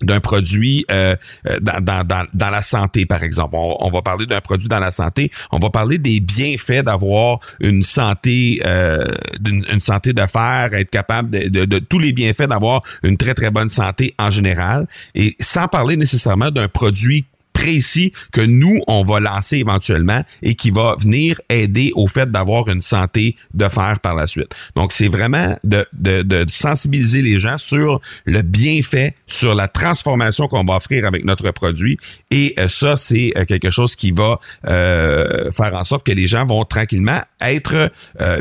d'un 0.02 0.20
produit 0.20 0.84
dans, 0.88 1.80
dans, 1.80 2.06
dans, 2.06 2.26
dans, 2.32 2.50
la 2.50 2.62
santé, 2.62 3.06
par 3.06 3.22
exemple. 3.22 3.54
On, 3.56 3.90
va 3.90 4.02
parler 4.02 4.26
d'un 4.26 4.40
produit 4.40 4.68
dans 4.68 4.78
la 4.78 4.90
santé. 4.90 5.30
On 5.50 5.58
va 5.58 5.70
parler 5.70 5.98
des 5.98 6.20
bienfaits 6.20 6.84
d'avoir 6.84 7.40
une 7.60 7.82
santé, 7.82 8.62
euh, 8.64 9.06
une, 9.44 9.80
santé 9.80 10.12
de 10.12 10.22
être 10.22 10.90
capable 10.90 11.30
de, 11.30 11.48
de, 11.48 11.64
de 11.64 11.78
tous 11.78 11.98
les 11.98 12.12
bienfaits 12.12 12.48
d'avoir 12.48 12.82
une 13.02 13.16
très, 13.16 13.34
très 13.34 13.50
bonne 13.50 13.68
santé 13.68 14.14
en 14.18 14.30
général. 14.30 14.86
Et 15.14 15.36
sans 15.40 15.68
parler 15.68 15.96
nécessairement 15.96 16.50
d'un 16.50 16.68
produit 16.68 17.26
précis 17.62 18.12
que 18.32 18.40
nous, 18.40 18.80
on 18.88 19.04
va 19.04 19.20
lancer 19.20 19.58
éventuellement 19.58 20.24
et 20.42 20.56
qui 20.56 20.72
va 20.72 20.96
venir 20.98 21.40
aider 21.48 21.92
au 21.94 22.08
fait 22.08 22.28
d'avoir 22.28 22.68
une 22.68 22.82
santé 22.82 23.36
de 23.54 23.68
fer 23.68 24.00
par 24.00 24.16
la 24.16 24.26
suite. 24.26 24.52
Donc, 24.74 24.92
c'est 24.92 25.06
vraiment 25.06 25.56
de, 25.62 25.86
de, 25.92 26.22
de, 26.22 26.44
sensibiliser 26.48 27.22
les 27.22 27.38
gens 27.38 27.58
sur 27.58 28.00
le 28.24 28.42
bienfait, 28.42 29.14
sur 29.28 29.54
la 29.54 29.68
transformation 29.68 30.48
qu'on 30.48 30.64
va 30.64 30.74
offrir 30.74 31.06
avec 31.06 31.24
notre 31.24 31.52
produit. 31.52 31.98
Et 32.32 32.54
euh, 32.58 32.68
ça, 32.68 32.96
c'est 32.96 33.32
euh, 33.36 33.44
quelque 33.44 33.70
chose 33.70 33.94
qui 33.94 34.10
va 34.10 34.40
euh, 34.66 35.52
faire 35.52 35.74
en 35.74 35.84
sorte 35.84 36.04
que 36.04 36.12
les 36.12 36.26
gens 36.26 36.44
vont 36.44 36.64
tranquillement 36.64 37.20
être 37.40 37.92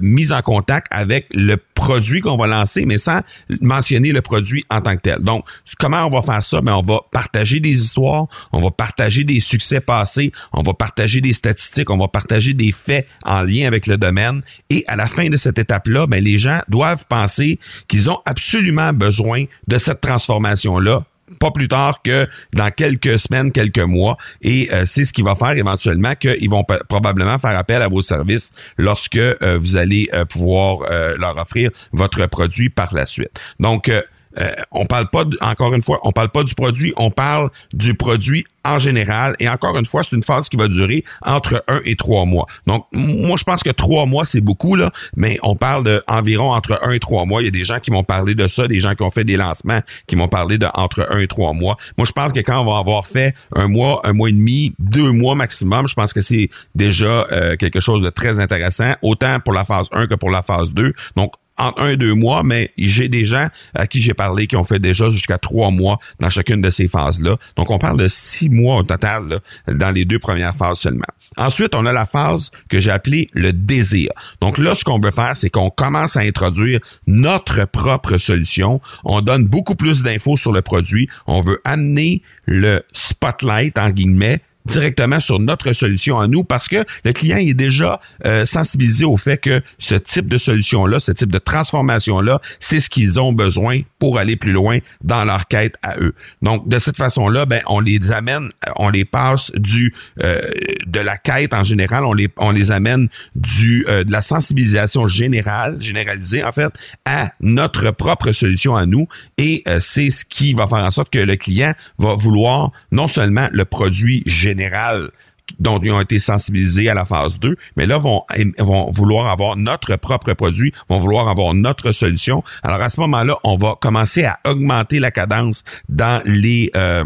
mis 0.02 0.32
en 0.32 0.42
contact 0.42 0.88
avec 0.92 1.28
le 1.34 1.58
produit 1.58 2.22
qu'on 2.22 2.38
va 2.38 2.48
lancer, 2.48 2.86
mais 2.86 2.98
sans 2.98 3.22
mentionner 3.62 4.12
le 4.12 4.22
produit 4.22 4.64
en 4.70 4.82
tant 4.82 4.96
que 4.96 5.02
tel. 5.02 5.20
Donc, 5.20 5.46
comment 5.80 6.06
on 6.06 6.10
va 6.10 6.22
faire 6.22 6.44
ça? 6.44 6.58
Mais 6.62 6.72
ben, 6.72 6.78
on 6.78 6.84
va 6.84 7.02
partager 7.12 7.60
des 7.60 7.84
histoires, 7.84 8.28
on 8.52 8.62
va 8.62 8.72
partager 8.72 9.11
des 9.24 9.40
succès 9.40 9.82
passés, 9.82 10.32
on 10.54 10.62
va 10.62 10.74
partager 10.74 11.22
des 11.22 11.34
statistiques, 11.34 11.90
on 11.90 11.98
va 11.98 12.08
partager 12.08 12.54
des 12.54 12.72
faits 12.72 13.08
en 13.24 13.42
lien 13.42 13.68
avec 13.68 13.88
le 13.88 13.98
domaine. 13.98 14.42
Et 14.70 14.84
à 14.88 14.96
la 14.96 15.08
fin 15.08 15.30
de 15.30 15.38
cette 15.38 15.60
étape-là, 15.60 16.08
ben, 16.08 16.24
les 16.24 16.38
gens 16.38 16.62
doivent 16.68 17.06
penser 17.08 17.60
qu'ils 17.88 18.10
ont 18.10 18.20
absolument 18.26 18.94
besoin 18.94 19.46
de 19.68 19.78
cette 19.78 20.02
transformation-là 20.02 21.04
pas 21.40 21.52
plus 21.52 21.68
tard 21.68 22.02
que 22.02 22.28
dans 22.54 22.70
quelques 22.72 23.20
semaines, 23.20 23.52
quelques 23.52 23.80
mois. 23.80 24.18
Et 24.42 24.70
euh, 24.74 24.86
c'est 24.86 25.06
ce 25.06 25.14
qui 25.14 25.22
va 25.22 25.36
faire 25.36 25.52
éventuellement 25.52 26.16
qu'ils 26.16 26.50
vont 26.50 26.66
probablement 26.90 27.40
faire 27.40 27.58
appel 27.58 27.82
à 27.82 27.88
vos 27.88 28.02
services 28.02 28.52
lorsque 28.78 29.18
euh, 29.18 29.58
vous 29.60 29.78
allez 29.78 30.10
euh, 30.14 30.26
pouvoir 30.26 30.80
leur 31.18 31.38
offrir 31.38 31.72
votre 31.92 32.26
produit 32.28 32.70
par 32.70 32.94
la 32.94 33.06
suite. 33.06 33.40
Donc, 33.60 33.92
euh, 34.40 34.52
on 34.72 34.86
parle 34.86 35.10
pas, 35.10 35.26
encore 35.42 35.74
une 35.74 35.82
fois, 35.82 36.00
on 36.04 36.12
parle 36.12 36.30
pas 36.30 36.44
du 36.44 36.56
produit, 36.56 36.94
on 36.98 37.12
parle 37.12 37.50
du 37.74 37.94
produit 37.96 38.46
en 38.64 38.80
général. 38.80 39.36
Et 39.40 39.50
encore 39.50 39.78
une 39.78 39.86
fois, 39.86 40.04
c'est 40.04 40.16
une 40.16 40.24
phase 40.24 40.50
qui 40.50 40.58
va 40.58 40.68
durer 40.68 41.04
entre 41.26 41.64
un 41.68 41.82
et 41.84 41.96
trois 41.96 42.26
mois. 42.26 42.46
Donc, 42.68 42.86
moi, 42.92 43.38
je 43.38 43.44
pense 43.44 43.64
que 43.64 43.70
trois 43.70 44.06
mois, 44.06 44.26
c'est 44.26 44.42
beaucoup, 44.42 44.76
là, 44.76 44.92
mais 45.16 45.38
on 45.44 45.56
parle 45.56 45.84
d'environ 46.08 46.54
entre 46.54 46.80
un 46.84 46.92
et 46.92 47.00
trois 47.00 47.26
mois. 47.26 47.42
Il 47.42 47.46
y 47.46 47.48
a 47.48 47.52
des 47.52 47.64
gens 47.64 47.80
qui 47.80 47.92
m'ont 47.92 48.04
parlé 48.04 48.36
de 48.36 48.48
ça, 48.48 48.68
des 48.68 48.80
gens 48.80 48.96
qui 48.96 49.04
ont 49.04 49.12
fait 49.12 49.24
des 49.24 49.38
lancements, 49.38 49.82
qui 50.08 50.16
m'ont 50.16 50.28
parlé 50.28 50.58
de 50.58 50.68
entre 50.74 51.08
un 51.10 51.20
et 51.20 51.28
trois 51.28 51.54
mois. 51.54 51.78
Moi, 51.98 52.06
je 52.06 52.12
pense 52.12 52.34
que 52.34 52.40
quand 52.40 52.62
on 52.62 52.72
va 52.72 52.78
avoir 52.78 53.08
fait 53.08 53.34
un 53.56 53.68
mois, 53.68 54.02
un 54.04 54.14
mois 54.14 54.30
et 54.30 54.34
demi, 54.34 54.74
deux 54.80 55.12
mois 55.12 55.36
maximum, 55.36 55.88
je 55.88 55.94
pense 55.94 56.14
que 56.14 56.22
c'est 56.22 56.50
déjà 56.76 57.28
euh, 57.32 57.56
quelque 57.56 57.80
chose 57.80 58.02
de 58.02 58.10
très 58.10 58.40
intéressant, 58.40 58.94
autant 59.02 59.40
pour 59.40 59.54
la 59.54 59.66
phase 59.66 59.90
1 59.92 60.08
que 60.08 60.16
pour 60.16 60.30
la 60.30 60.42
phase 60.42 60.74
2. 60.74 60.94
Donc, 61.16 61.34
en 61.62 61.74
un, 61.78 61.96
deux 61.96 62.16
mois, 62.16 62.44
mais 62.44 62.72
j'ai 62.78 63.08
des 63.08 63.24
gens 63.24 63.48
à 63.76 63.88
qui 63.88 64.02
j'ai 64.02 64.14
parlé 64.14 64.48
qui 64.48 64.56
ont 64.56 64.64
fait 64.64 64.80
déjà 64.80 65.10
jusqu'à 65.10 65.38
trois 65.38 65.70
mois 65.70 66.00
dans 66.20 66.30
chacune 66.30 66.62
de 66.62 66.70
ces 66.70 66.88
phases-là. 66.88 67.38
Donc, 67.56 67.70
on 67.70 67.78
parle 67.78 67.98
de 67.98 68.08
six 68.08 68.50
mois 68.50 68.78
au 68.78 68.84
total 68.84 69.40
dans 69.68 69.92
les 69.92 70.06
deux 70.06 70.20
premières 70.20 70.56
phases 70.56 70.80
seulement. 70.80 71.06
Ensuite, 71.38 71.76
on 71.76 71.86
a 71.86 71.94
la 71.94 72.06
phase 72.06 72.52
que 72.68 72.80
j'ai 72.80 72.92
appelée 72.92 73.30
le 73.34 73.54
désir. 73.54 74.12
Donc 74.42 74.58
là, 74.58 74.76
ce 74.76 74.84
qu'on 74.84 75.00
veut 75.00 75.12
faire, 75.12 75.38
c'est 75.38 75.50
qu'on 75.50 75.70
commence 75.70 76.18
à 76.18 76.22
introduire 76.22 76.80
notre 77.08 77.66
propre 77.66 78.18
solution. 78.18 78.82
On 79.06 79.22
donne 79.22 79.46
beaucoup 79.46 79.76
plus 79.76 80.04
d'infos 80.04 80.36
sur 80.36 80.52
le 80.52 80.62
produit. 80.62 81.08
On 81.28 81.42
veut 81.42 81.62
amener 81.64 82.22
le 82.46 82.84
spotlight, 82.92 83.78
en 83.78 83.92
guillemets, 83.92 84.42
directement 84.66 85.20
sur 85.20 85.40
notre 85.40 85.74
solution 85.74 86.20
à 86.20 86.28
nous 86.28 86.44
parce 86.44 86.68
que 86.68 86.86
le 87.04 87.14
client 87.14 87.38
est 87.38 87.54
déjà 87.54 88.00
euh, 88.26 88.46
sensibilisé 88.46 89.06
au 89.06 89.18
fait 89.18 89.38
que 89.38 89.62
ce 89.80 89.96
type 89.96 90.28
de 90.28 90.38
solution-là, 90.38 91.00
ce 91.00 91.12
type 91.12 91.32
de 91.32 91.38
transformation-là, 91.40 92.40
c'est 92.60 92.80
ce 92.80 92.90
qu'ils 92.90 93.20
ont 93.20 93.34
besoin 93.34 93.82
pour 94.00 94.20
aller 94.20 94.36
plus 94.36 94.52
loin 94.52 94.80
dans 95.04 95.24
leur 95.24 95.48
quête 95.48 95.76
à 95.82 95.98
eux. 96.00 96.14
Donc, 96.42 96.68
de 96.68 96.80
cette 96.80 96.98
façon-là, 96.98 97.46
ben, 97.46 97.62
on 97.68 97.80
les 97.80 98.12
amène, 98.12 98.50
on 98.76 98.90
les 98.90 99.06
passe 99.06 99.52
du 99.56 99.94
euh, 100.24 100.42
de 100.86 101.00
la 101.00 101.18
quête 101.18 101.54
en 101.54 101.64
général, 101.64 102.06
on 102.06 102.14
les, 102.14 102.30
on 102.38 102.52
les 102.52 102.72
amène 102.72 103.08
du 103.36 103.86
euh, 103.88 104.04
de 104.04 104.12
la 104.12 104.22
sensibilisation 104.22 105.08
générale, 105.08 105.82
généralisée 105.82 106.44
en 106.44 106.52
fait, 106.52 106.74
à 107.06 107.34
notre 107.40 107.92
propre 107.92 108.32
solution 108.32 108.76
à 108.76 108.86
nous. 108.86 109.08
Et 109.38 109.64
c'est 109.80 110.10
ce 110.10 110.26
qui 110.26 110.54
va 110.54 110.68
faire 110.68 110.80
en 110.80 110.92
sorte 110.92 111.12
que 111.12 111.20
le 111.20 111.36
client 111.36 111.74
va 111.98 112.14
vouloir 112.16 112.72
non 112.92 113.08
seulement 113.08 113.48
le 113.52 113.66
produit 113.66 114.24
général, 114.26 114.51
général 114.52 115.12
dont 115.60 115.80
ils 115.80 115.92
ont 115.92 116.02
été 116.02 116.20
sensibilisés 116.20 116.90
à 116.90 116.94
la 116.94 117.06
phase 117.06 117.40
2, 117.40 117.56
mais 117.76 117.86
là 117.86 117.98
vont 117.98 118.24
vont 118.60 118.90
vouloir 118.92 119.28
avoir 119.28 119.58
notre 119.58 119.96
propre 119.96 120.34
produit, 120.34 120.72
vont 120.90 121.00
vouloir 121.00 121.30
avoir 121.30 121.54
notre 121.54 121.92
solution. 121.92 122.44
Alors 122.64 122.82
à 122.82 122.90
ce 122.90 123.00
moment-là, 123.02 123.38
on 123.44 123.58
va 123.58 123.76
commencer 123.80 124.24
à 124.24 124.40
augmenter 124.46 125.00
la 125.00 125.12
cadence 125.12 125.64
dans 125.90 126.22
les 126.26 126.72
euh, 126.76 127.04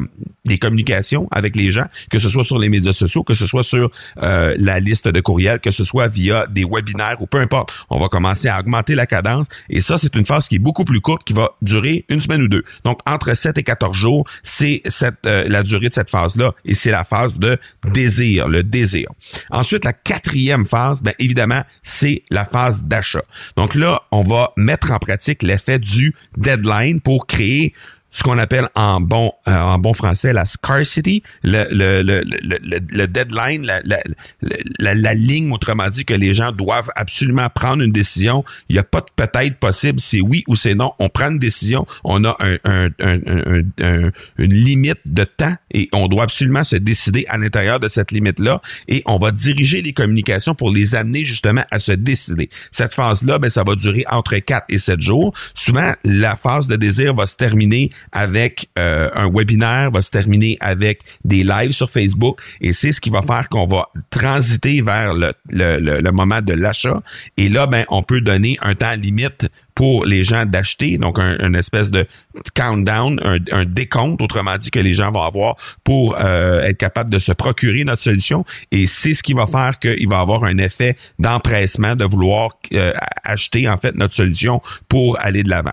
communications 0.61 1.27
avec 1.31 1.55
les 1.55 1.71
gens, 1.71 1.85
que 2.09 2.19
ce 2.19 2.29
soit 2.29 2.43
sur 2.43 2.59
les 2.59 2.69
médias 2.69 2.93
sociaux, 2.93 3.23
que 3.23 3.33
ce 3.33 3.45
soit 3.45 3.63
sur 3.63 3.91
euh, 4.21 4.55
la 4.57 4.79
liste 4.79 5.07
de 5.07 5.19
courriels, 5.19 5.59
que 5.59 5.71
ce 5.71 5.83
soit 5.83 6.07
via 6.07 6.45
des 6.47 6.65
webinaires 6.65 7.17
ou 7.19 7.27
peu 7.27 7.39
importe. 7.39 7.73
On 7.89 7.99
va 7.99 8.07
commencer 8.07 8.47
à 8.47 8.59
augmenter 8.59 8.95
la 8.95 9.05
cadence 9.05 9.47
et 9.69 9.81
ça 9.81 9.97
c'est 9.97 10.15
une 10.15 10.25
phase 10.25 10.47
qui 10.47 10.55
est 10.55 10.59
beaucoup 10.59 10.85
plus 10.85 11.01
courte 11.01 11.23
qui 11.23 11.33
va 11.33 11.55
durer 11.61 12.05
une 12.09 12.21
semaine 12.21 12.43
ou 12.43 12.47
deux. 12.47 12.63
Donc 12.83 12.99
entre 13.05 13.33
7 13.33 13.57
et 13.57 13.63
14 13.63 13.95
jours, 13.95 14.25
c'est 14.43 14.83
euh, 15.25 15.45
la 15.47 15.63
durée 15.63 15.89
de 15.89 15.93
cette 15.93 16.09
phase-là 16.09 16.53
et 16.63 16.75
c'est 16.75 16.91
la 16.91 17.03
phase 17.03 17.39
de 17.39 17.57
désir 17.91 18.34
le 18.47 18.63
désir. 18.63 19.07
Ensuite, 19.49 19.85
la 19.85 19.93
quatrième 19.93 20.65
phase, 20.65 21.01
bien 21.01 21.13
évidemment, 21.19 21.63
c'est 21.83 22.23
la 22.29 22.45
phase 22.45 22.83
d'achat. 22.83 23.23
Donc 23.57 23.75
là, 23.75 24.01
on 24.11 24.23
va 24.23 24.53
mettre 24.57 24.91
en 24.91 24.99
pratique 24.99 25.43
l'effet 25.43 25.79
du 25.79 26.15
deadline 26.37 27.01
pour 27.01 27.27
créer 27.27 27.73
ce 28.15 28.23
qu'on 28.23 28.37
appelle 28.37 28.69
en 28.75 29.01
bon 29.01 29.33
euh, 29.47 29.51
en 29.51 29.77
bon 29.77 29.93
français 29.93 30.31
la 30.31 30.45
scarcity, 30.45 31.21
le, 31.43 31.67
le, 31.69 32.01
le, 32.01 32.21
le, 32.23 32.79
le 32.89 33.07
deadline, 33.07 33.65
la, 33.65 33.81
la, 33.83 34.93
la, 34.93 35.13
ligne, 35.13 35.51
autrement 35.51 35.89
dit, 35.89 36.05
que 36.05 36.13
les 36.13 36.33
gens 36.33 36.53
doivent 36.53 36.89
absolument 36.95 37.49
prendre 37.53 37.83
une 37.83 37.91
décision. 37.91 38.45
Il 38.69 38.73
n'y 38.73 38.79
a 38.79 38.83
pas 38.83 39.01
de 39.01 39.07
peut-être 39.15 39.57
possible, 39.57 39.99
c'est 39.99 40.21
oui 40.21 40.45
ou 40.47 40.55
c'est 40.55 40.75
non. 40.75 40.93
On 40.99 41.09
prend 41.09 41.29
une 41.29 41.39
décision, 41.39 41.85
on 42.05 42.23
a 42.23 42.37
un, 42.39 42.55
un, 42.63 42.89
un, 43.01 44.11
une 44.37 44.53
limite 44.53 45.01
de 45.05 45.25
temps 45.25 45.55
et 45.71 45.89
on 45.91 46.07
doit 46.07 46.23
absolument 46.23 46.63
se 46.63 46.77
décider 46.77 47.25
à 47.27 47.37
l'intérieur 47.37 47.81
de 47.81 47.89
cette 47.89 48.13
limite-là 48.13 48.61
et 48.87 49.03
on 49.07 49.17
va 49.17 49.31
diriger 49.31 49.81
les 49.81 49.91
communications 49.91 50.55
pour 50.55 50.71
les 50.71 50.95
amener 50.95 51.25
justement 51.25 51.65
à 51.69 51.79
se 51.79 51.91
décider. 51.91 52.49
Cette 52.71 52.93
phase-là, 52.93 53.39
ben, 53.39 53.49
ça 53.49 53.63
va 53.63 53.75
durer 53.75 54.05
entre 54.09 54.37
4 54.37 54.67
et 54.69 54.77
7 54.77 55.01
jours. 55.01 55.33
Souvent, 55.53 55.93
la 56.05 56.37
phase 56.37 56.67
de 56.67 56.77
désir 56.77 57.13
va 57.13 57.27
se 57.27 57.35
terminer 57.35 57.89
avec 58.11 58.69
euh, 58.77 59.09
un 59.13 59.29
webinaire, 59.29 59.91
va 59.91 60.01
se 60.01 60.09
terminer 60.09 60.57
avec 60.59 61.01
des 61.23 61.43
lives 61.43 61.71
sur 61.71 61.89
Facebook 61.89 62.39
et 62.61 62.73
c'est 62.73 62.91
ce 62.91 63.01
qui 63.01 63.09
va 63.09 63.21
faire 63.21 63.49
qu'on 63.49 63.65
va 63.65 63.89
transiter 64.09 64.81
vers 64.81 65.13
le, 65.13 65.31
le, 65.49 66.01
le, 66.01 66.11
moment 66.11 66.41
de 66.41 66.53
l'achat. 66.53 67.01
Et 67.37 67.49
là, 67.49 67.67
ben, 67.67 67.85
on 67.89 68.03
peut 68.03 68.21
donner 68.21 68.57
un 68.61 68.75
temps 68.75 68.93
limite 68.93 69.47
pour 69.75 70.05
les 70.05 70.23
gens 70.23 70.45
d'acheter, 70.45 70.97
donc 70.97 71.19
un, 71.19 71.37
une 71.39 71.55
espèce 71.55 71.91
de 71.91 72.07
countdown, 72.55 73.19
un, 73.23 73.37
un, 73.51 73.65
décompte, 73.65 74.21
autrement 74.21 74.57
dit, 74.57 74.71
que 74.71 74.79
les 74.79 74.93
gens 74.93 75.11
vont 75.11 75.21
avoir 75.21 75.57
pour 75.83 76.15
euh, 76.17 76.61
être 76.61 76.77
capables 76.77 77.09
de 77.09 77.19
se 77.19 77.33
procurer 77.33 77.83
notre 77.83 78.01
solution. 78.01 78.45
Et 78.71 78.87
c'est 78.87 79.13
ce 79.13 79.21
qui 79.21 79.33
va 79.33 79.45
faire 79.47 79.77
qu'il 79.79 80.07
va 80.07 80.21
avoir 80.21 80.45
un 80.45 80.57
effet 80.57 80.95
d'empressement 81.19 81.97
de 81.97 82.05
vouloir 82.05 82.51
euh, 82.73 82.93
acheter 83.23 83.67
en 83.67 83.75
fait 83.75 83.95
notre 83.95 84.13
solution 84.13 84.61
pour 84.87 85.19
aller 85.19 85.43
de 85.43 85.49
l'avant. 85.49 85.71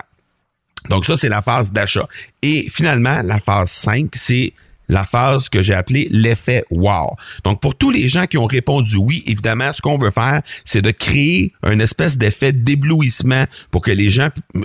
Donc 0.89 1.05
ça, 1.05 1.17
c'est 1.17 1.29
la 1.29 1.43
phase 1.43 1.73
d'achat. 1.73 2.09
Et 2.43 2.69
finalement, 2.71 3.21
la 3.23 3.39
phase 3.39 3.71
5, 3.71 4.11
c'est 4.15 4.53
la 4.93 5.05
phase 5.05 5.49
que 5.49 5.63
j'ai 5.63 5.75
appelée 5.75 6.07
l'effet 6.11 6.65
wow. 6.71 7.17
Donc, 7.45 7.61
pour 7.61 7.75
tous 7.75 7.91
les 7.91 8.09
gens 8.09 8.27
qui 8.27 8.37
ont 8.37 8.47
répondu 8.47 8.97
oui, 8.99 9.23
évidemment, 9.27 9.73
ce 9.73 9.81
qu'on 9.81 9.97
veut 9.97 10.11
faire, 10.11 10.43
c'est 10.65 10.83
de 10.83 10.91
créer 10.91 11.53
un 11.63 11.79
espèce 11.79 12.19
d'effet 12.19 12.53
d'éblouissement 12.53 13.47
pour 13.71 13.81
que 13.81 13.91
les 13.91 14.11
gens 14.11 14.29
euh, 14.55 14.63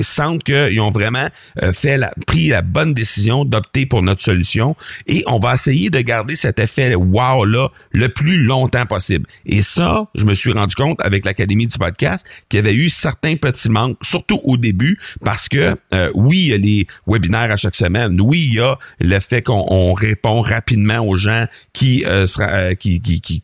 sentent 0.00 0.42
qu'ils 0.42 0.80
ont 0.80 0.90
vraiment 0.90 1.28
euh, 1.62 1.72
fait 1.74 1.98
la, 1.98 2.14
pris 2.26 2.48
la 2.48 2.62
bonne 2.62 2.94
décision 2.94 3.44
d'opter 3.44 3.84
pour 3.84 4.02
notre 4.02 4.22
solution. 4.22 4.74
Et 5.06 5.22
on 5.26 5.38
va 5.38 5.54
essayer 5.54 5.90
de 5.90 6.00
garder 6.00 6.34
cet 6.34 6.58
effet 6.58 6.94
wow-là 6.94 7.68
le 7.90 8.08
plus 8.08 8.42
longtemps 8.42 8.86
possible. 8.86 9.26
Et 9.44 9.60
ça, 9.60 10.06
je 10.14 10.24
me 10.24 10.32
suis 10.32 10.52
rendu 10.52 10.74
compte 10.74 10.98
avec 11.02 11.26
l'Académie 11.26 11.66
du 11.66 11.76
podcast 11.76 12.26
qu'il 12.48 12.56
y 12.56 12.60
avait 12.60 12.74
eu 12.74 12.88
certains 12.88 13.36
petits 13.36 13.68
manques, 13.68 13.98
surtout 14.02 14.40
au 14.44 14.56
début, 14.56 14.98
parce 15.22 15.48
que 15.48 15.76
euh, 15.92 16.10
oui, 16.14 16.38
il 16.38 16.48
y 16.48 16.52
a 16.54 16.56
les 16.56 16.86
webinaires 17.06 17.50
à 17.50 17.56
chaque 17.56 17.74
semaine. 17.74 18.18
Oui, 18.20 18.46
il 18.48 18.54
y 18.54 18.60
a 18.60 18.78
l'effet 18.98 19.41
qu'on 19.42 19.92
répond 19.92 20.40
rapidement 20.40 20.98
aux 20.98 21.16
gens 21.16 21.46
qui, 21.72 22.04
euh, 22.04 22.26
euh, 22.40 22.74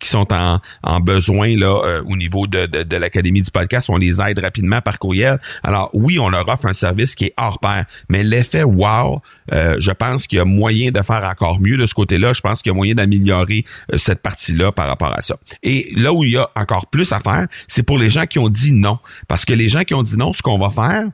sont 0.02 0.28
en, 0.32 1.00
besoin 1.00 1.56
là 1.56 1.82
euh, 1.84 2.02
au 2.06 2.16
niveau 2.16 2.46
de, 2.46 2.66
de, 2.66 2.82
de 2.82 2.96
l'Académie 2.96 3.42
du 3.42 3.50
podcast. 3.50 3.88
On 3.90 3.96
les 3.96 4.20
aide 4.20 4.38
rapidement 4.38 4.80
par 4.80 4.98
courriel. 4.98 5.38
Alors 5.62 5.90
oui, 5.92 6.18
on 6.18 6.28
leur 6.28 6.48
offre 6.48 6.66
un 6.66 6.72
service 6.72 7.14
qui 7.14 7.26
est 7.26 7.34
hors 7.36 7.58
pair, 7.58 7.86
mais 8.08 8.22
l'effet 8.22 8.62
wow, 8.62 9.20
euh, 9.52 9.76
je 9.78 9.90
pense 9.90 10.26
qu'il 10.26 10.38
y 10.38 10.40
a 10.40 10.44
moyen 10.44 10.90
de 10.90 11.02
faire 11.02 11.24
encore 11.24 11.60
mieux 11.60 11.76
de 11.76 11.86
ce 11.86 11.94
côté-là. 11.94 12.32
Je 12.32 12.40
pense 12.40 12.62
qu'il 12.62 12.70
y 12.70 12.74
a 12.74 12.76
moyen 12.76 12.94
d'améliorer 12.94 13.64
euh, 13.92 13.98
cette 13.98 14.22
partie-là 14.22 14.72
par 14.72 14.86
rapport 14.86 15.16
à 15.16 15.22
ça. 15.22 15.36
Et 15.62 15.92
là 15.96 16.12
où 16.12 16.24
il 16.24 16.32
y 16.32 16.36
a 16.36 16.48
encore 16.56 16.86
plus 16.86 17.12
à 17.12 17.20
faire, 17.20 17.46
c'est 17.66 17.82
pour 17.82 17.98
les 17.98 18.10
gens 18.10 18.26
qui 18.26 18.38
ont 18.38 18.48
dit 18.48 18.72
non. 18.72 18.98
Parce 19.26 19.44
que 19.44 19.52
les 19.52 19.68
gens 19.68 19.84
qui 19.84 19.94
ont 19.94 20.02
dit 20.02 20.16
non, 20.16 20.32
ce 20.32 20.42
qu'on 20.42 20.58
va 20.58 20.70
faire, 20.70 21.04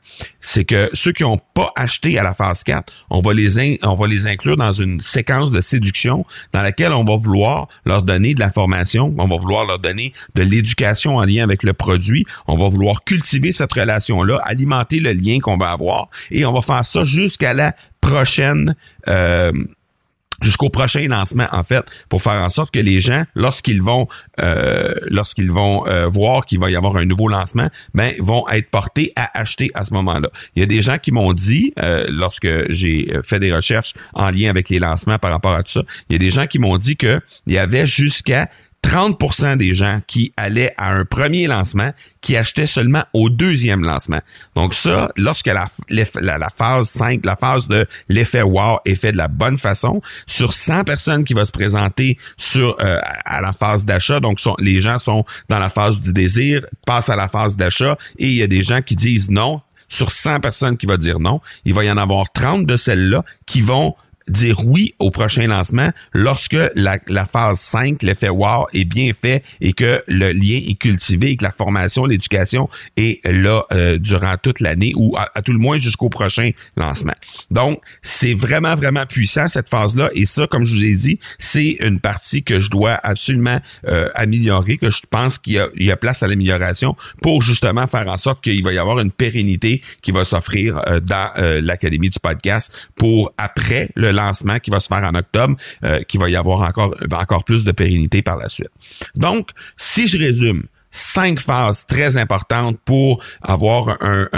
c'est 0.40 0.64
que 0.64 0.90
ceux 0.92 1.12
qui 1.12 1.22
n'ont 1.22 1.40
pas 1.54 1.72
acheté 1.76 2.18
à 2.18 2.22
la 2.22 2.34
phase 2.34 2.64
4, 2.64 2.92
on 3.10 3.20
va 3.20 3.32
les 3.32 3.78
on 3.82 3.94
va 3.94 4.06
les 4.06 4.26
inclure 4.26 4.56
dans 4.56 4.72
une 4.72 5.00
séquence 5.00 5.50
de 5.50 5.60
séduction 5.60 6.24
dans 6.52 6.62
laquelle 6.62 6.92
on 6.92 7.04
va 7.04 7.16
vouloir 7.16 7.68
leur 7.84 8.02
donner 8.02 8.34
de 8.34 8.40
la 8.40 8.50
formation, 8.50 9.14
on 9.18 9.28
va 9.28 9.36
vouloir 9.36 9.64
leur 9.64 9.78
donner 9.78 10.12
de 10.34 10.42
l'éducation 10.42 11.16
en 11.16 11.24
lien 11.24 11.42
avec 11.42 11.62
le 11.62 11.72
produit, 11.72 12.26
on 12.46 12.56
va 12.56 12.68
vouloir 12.68 13.04
cultiver 13.04 13.52
cette 13.52 13.72
relation-là, 13.72 14.40
alimenter 14.44 15.00
le 15.00 15.12
lien 15.12 15.38
qu'on 15.40 15.56
va 15.56 15.70
avoir 15.70 16.08
et 16.30 16.44
on 16.44 16.52
va 16.52 16.62
faire 16.62 16.84
ça 16.86 17.04
jusqu'à 17.04 17.52
la 17.52 17.74
prochaine 18.04 18.76
euh, 19.08 19.52
jusqu'au 20.42 20.68
prochain 20.68 21.06
lancement 21.08 21.48
en 21.52 21.64
fait 21.64 21.84
pour 22.08 22.20
faire 22.20 22.34
en 22.34 22.50
sorte 22.50 22.74
que 22.74 22.80
les 22.80 23.00
gens 23.00 23.24
lorsqu'ils 23.34 23.80
vont 23.80 24.08
euh, 24.40 24.92
lorsqu'ils 25.06 25.50
vont 25.50 25.86
euh, 25.86 26.08
voir 26.08 26.44
qu'il 26.44 26.58
va 26.58 26.70
y 26.70 26.76
avoir 26.76 26.96
un 26.96 27.06
nouveau 27.06 27.28
lancement 27.28 27.70
ben 27.94 28.14
vont 28.18 28.46
être 28.48 28.68
portés 28.68 29.12
à 29.16 29.30
acheter 29.38 29.70
à 29.74 29.84
ce 29.84 29.94
moment-là. 29.94 30.28
Il 30.54 30.60
y 30.60 30.62
a 30.62 30.66
des 30.66 30.82
gens 30.82 30.98
qui 30.98 31.12
m'ont 31.12 31.32
dit 31.32 31.72
lorsque 31.76 32.48
j'ai 32.70 33.10
fait 33.22 33.40
des 33.40 33.54
recherches 33.54 33.94
en 34.12 34.30
lien 34.30 34.50
avec 34.50 34.68
les 34.68 34.80
lancements 34.80 35.18
par 35.18 35.30
rapport 35.30 35.54
à 35.54 35.62
tout 35.62 35.72
ça, 35.72 35.82
il 36.10 36.14
y 36.14 36.16
a 36.16 36.18
des 36.18 36.30
gens 36.30 36.46
qui 36.46 36.58
m'ont 36.58 36.76
dit 36.76 36.96
que 36.96 37.20
il 37.46 37.54
y 37.54 37.58
avait 37.58 37.86
jusqu'à 37.86 38.50
30% 38.84 39.56
des 39.56 39.72
gens 39.72 40.00
qui 40.06 40.32
allaient 40.36 40.74
à 40.76 40.92
un 40.92 41.06
premier 41.06 41.46
lancement 41.46 41.92
qui 42.20 42.36
achetaient 42.36 42.66
seulement 42.66 43.04
au 43.14 43.30
deuxième 43.30 43.82
lancement. 43.82 44.20
Donc 44.54 44.74
ça, 44.74 45.10
lorsque 45.16 45.46
la, 45.46 45.68
phase 46.54 46.88
5, 46.90 47.24
la 47.24 47.36
phase 47.36 47.66
de 47.66 47.86
l'effet 48.10 48.42
wow 48.42 48.78
est 48.84 48.94
fait 48.94 49.12
de 49.12 49.16
la 49.16 49.28
bonne 49.28 49.56
façon, 49.58 50.02
sur 50.26 50.52
100 50.52 50.84
personnes 50.84 51.24
qui 51.24 51.32
vont 51.32 51.44
se 51.44 51.52
présenter 51.52 52.18
sur 52.36 52.76
euh, 52.80 53.00
à 53.24 53.40
la 53.40 53.52
phase 53.52 53.86
d'achat, 53.86 54.20
donc 54.20 54.38
les 54.58 54.80
gens 54.80 54.98
sont 54.98 55.24
dans 55.48 55.58
la 55.58 55.70
phase 55.70 56.02
du 56.02 56.12
désir, 56.12 56.64
passent 56.86 57.08
à 57.08 57.16
la 57.16 57.28
phase 57.28 57.56
d'achat 57.56 57.96
et 58.18 58.26
il 58.26 58.34
y 58.34 58.42
a 58.42 58.46
des 58.46 58.62
gens 58.62 58.82
qui 58.82 58.96
disent 58.96 59.30
non, 59.30 59.62
sur 59.88 60.10
100 60.10 60.40
personnes 60.40 60.76
qui 60.76 60.86
vont 60.86 60.96
dire 60.96 61.20
non, 61.20 61.40
il 61.64 61.72
va 61.72 61.84
y 61.84 61.90
en 61.90 61.96
avoir 61.96 62.30
30 62.32 62.66
de 62.66 62.76
celles-là 62.76 63.24
qui 63.46 63.62
vont 63.62 63.94
dire 64.28 64.66
oui 64.66 64.94
au 64.98 65.10
prochain 65.10 65.46
lancement 65.46 65.90
lorsque 66.12 66.56
la, 66.74 66.98
la 67.08 67.26
phase 67.26 67.60
5, 67.60 68.02
l'effet 68.02 68.28
wow, 68.28 68.66
est 68.72 68.84
bien 68.84 69.10
fait 69.12 69.42
et 69.60 69.72
que 69.72 70.02
le 70.06 70.32
lien 70.32 70.60
est 70.66 70.78
cultivé 70.78 71.30
et 71.30 71.36
que 71.36 71.44
la 71.44 71.50
formation, 71.50 72.06
l'éducation 72.06 72.68
est 72.96 73.24
là 73.26 73.64
euh, 73.72 73.98
durant 73.98 74.36
toute 74.42 74.60
l'année 74.60 74.92
ou 74.96 75.16
à, 75.16 75.42
tout 75.42 75.52
le 75.52 75.58
moins 75.58 75.78
jusqu'au 75.78 76.08
prochain 76.08 76.50
lancement. 76.76 77.14
Donc, 77.50 77.80
c'est 78.02 78.34
vraiment, 78.34 78.74
vraiment 78.74 79.06
puissant 79.06 79.48
cette 79.48 79.68
phase-là 79.68 80.10
et 80.14 80.24
ça, 80.24 80.46
comme 80.46 80.64
je 80.64 80.74
vous 80.74 80.84
ai 80.84 80.94
dit, 80.94 81.18
c'est 81.38 81.76
une 81.80 82.00
partie 82.00 82.42
que 82.42 82.60
je 82.60 82.70
dois 82.70 82.98
absolument 83.02 83.60
euh, 83.88 84.08
améliorer, 84.14 84.76
que 84.76 84.90
je 84.90 85.02
pense 85.08 85.38
qu'il 85.38 85.54
y 85.54 85.58
a, 85.58 85.68
il 85.76 85.86
y 85.86 85.90
a 85.90 85.96
place 85.96 86.22
à 86.22 86.26
l'amélioration 86.26 86.96
pour 87.20 87.42
justement 87.42 87.86
faire 87.86 88.08
en 88.08 88.18
sorte 88.18 88.42
qu'il 88.42 88.62
va 88.64 88.72
y 88.72 88.78
avoir 88.78 89.00
une 89.00 89.10
pérennité 89.10 89.82
qui 90.02 90.12
va 90.12 90.24
s'offrir 90.24 90.80
euh, 90.86 91.00
dans 91.00 91.32
l'Académie 91.36 92.10
du 92.10 92.18
podcast 92.18 92.72
pour 92.96 93.32
après 93.38 93.90
le 93.94 94.10
lancement 94.14 94.58
qui 94.58 94.70
va 94.70 94.80
se 94.80 94.88
faire 94.88 95.04
en 95.04 95.14
octobre, 95.14 95.56
euh, 95.84 96.02
qui 96.02 96.18
va 96.18 96.28
y 96.28 96.36
avoir 96.36 96.60
encore, 96.62 97.44
plus 97.44 97.64
de 97.64 97.72
pérennité 97.72 98.22
par 98.22 98.36
la 98.36 98.48
suite. 98.48 98.70
Donc, 99.14 99.50
si 99.76 100.06
je 100.06 100.18
résume, 100.18 100.64
cinq 100.90 101.40
phases 101.40 101.86
très 101.86 102.16
importantes 102.16 102.78
pour 102.84 103.22
avoir 103.42 103.98
un, 104.00 104.28